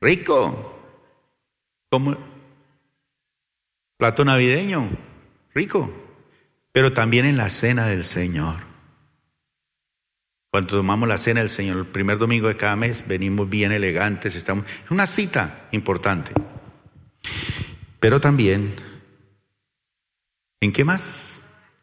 [0.00, 0.78] Rico.
[1.90, 2.16] Como
[3.96, 4.90] plato navideño.
[5.54, 6.09] Rico
[6.72, 8.70] pero también en la cena del Señor.
[10.50, 14.34] Cuando tomamos la cena del Señor, el primer domingo de cada mes, venimos bien elegantes,
[14.34, 14.64] estamos.
[14.84, 16.32] Es una cita importante.
[18.00, 18.74] Pero también,
[20.60, 21.34] ¿en qué más?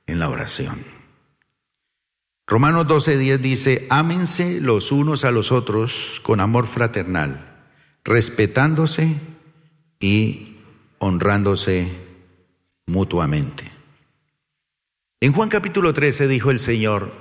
[0.05, 0.83] En la oración.
[2.45, 7.67] Romanos 12:10 dice: Ámense los unos a los otros con amor fraternal,
[8.03, 9.15] respetándose
[9.99, 10.55] y
[10.99, 11.91] honrándose
[12.85, 13.76] mutuamente.
[15.19, 17.11] En Juan capítulo 13 dijo el Señor,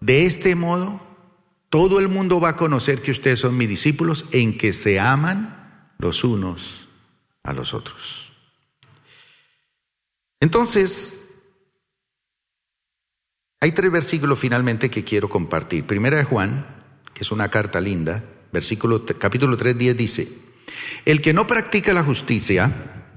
[0.00, 1.00] de este modo
[1.68, 5.92] todo el mundo va a conocer que ustedes son mis discípulos en que se aman
[5.98, 6.88] los unos
[7.44, 8.32] a los otros.
[10.40, 11.30] Entonces,
[13.60, 15.84] hay tres versículos finalmente que quiero compartir.
[15.84, 16.66] Primera de Juan,
[17.14, 20.28] que es una carta linda, versículo, capítulo 3, 10 dice,
[21.04, 23.14] el que no practica la justicia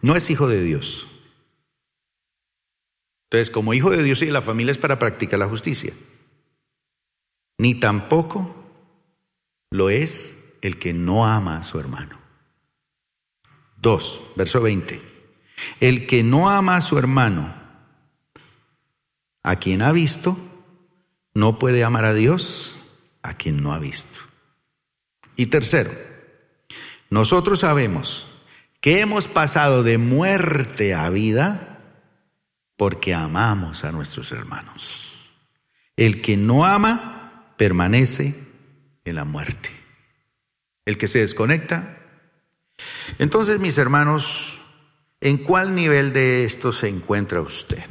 [0.00, 1.08] no es hijo de Dios
[3.38, 5.92] entonces, como hijo de Dios y de la familia es para practicar la justicia.
[7.58, 8.54] Ni tampoco
[9.70, 12.18] lo es el que no ama a su hermano.
[13.76, 15.02] Dos, verso 20.
[15.80, 17.54] El que no ama a su hermano,
[19.42, 20.36] a quien ha visto,
[21.34, 22.76] no puede amar a Dios
[23.22, 24.20] a quien no ha visto.
[25.34, 25.90] Y tercero,
[27.10, 28.28] nosotros sabemos
[28.80, 31.73] que hemos pasado de muerte a vida
[32.76, 35.30] porque amamos a nuestros hermanos.
[35.96, 38.34] El que no ama permanece
[39.04, 39.70] en la muerte.
[40.84, 41.98] El que se desconecta.
[43.18, 44.60] Entonces, mis hermanos,
[45.20, 47.84] ¿en cuál nivel de esto se encuentra usted?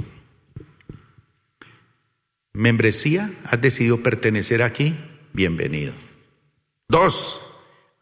[2.51, 4.95] Membresía, ¿has decidido pertenecer aquí?
[5.31, 5.93] Bienvenido.
[6.87, 7.41] Dos,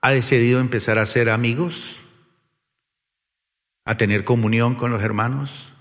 [0.02, 2.02] ¿ha decidido empezar a ser amigos?
[3.86, 5.72] ¿A tener comunión con los hermanos?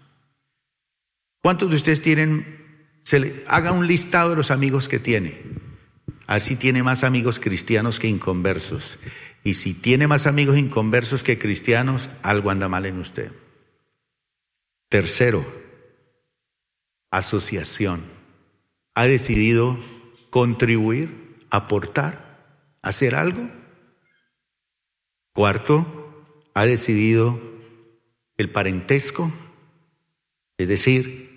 [1.43, 5.41] ¿Cuántos de ustedes tienen, se le, haga un listado de los amigos que tiene?
[6.26, 8.99] A ver si tiene más amigos cristianos que inconversos.
[9.43, 13.32] Y si tiene más amigos inconversos que cristianos, algo anda mal en usted.
[14.88, 15.47] Tercero,
[17.11, 18.05] asociación.
[18.95, 19.78] ¿Ha decidido
[20.28, 23.49] contribuir, aportar, hacer algo?
[25.32, 27.41] Cuarto, ¿ha decidido
[28.36, 29.32] el parentesco?
[30.59, 31.30] Es decir,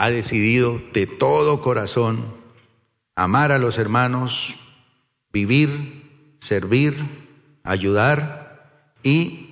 [0.00, 2.32] ha decidido de todo corazón
[3.16, 4.56] amar a los hermanos,
[5.30, 6.96] vivir, servir,
[7.64, 9.50] ayudar y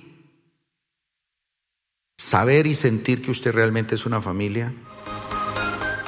[2.17, 4.73] saber y sentir que usted realmente es una familia.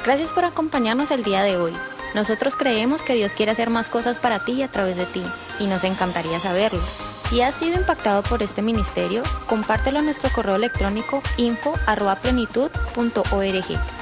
[0.04, 1.72] Gracias por acompañarnos el día de hoy.
[2.16, 5.22] Nosotros creemos que Dios quiere hacer más cosas para ti y a través de ti,
[5.60, 6.80] y nos encantaría saberlo.
[7.30, 14.01] Si has sido impactado por este ministerio, compártelo en nuestro correo electrónico info.plenitud.org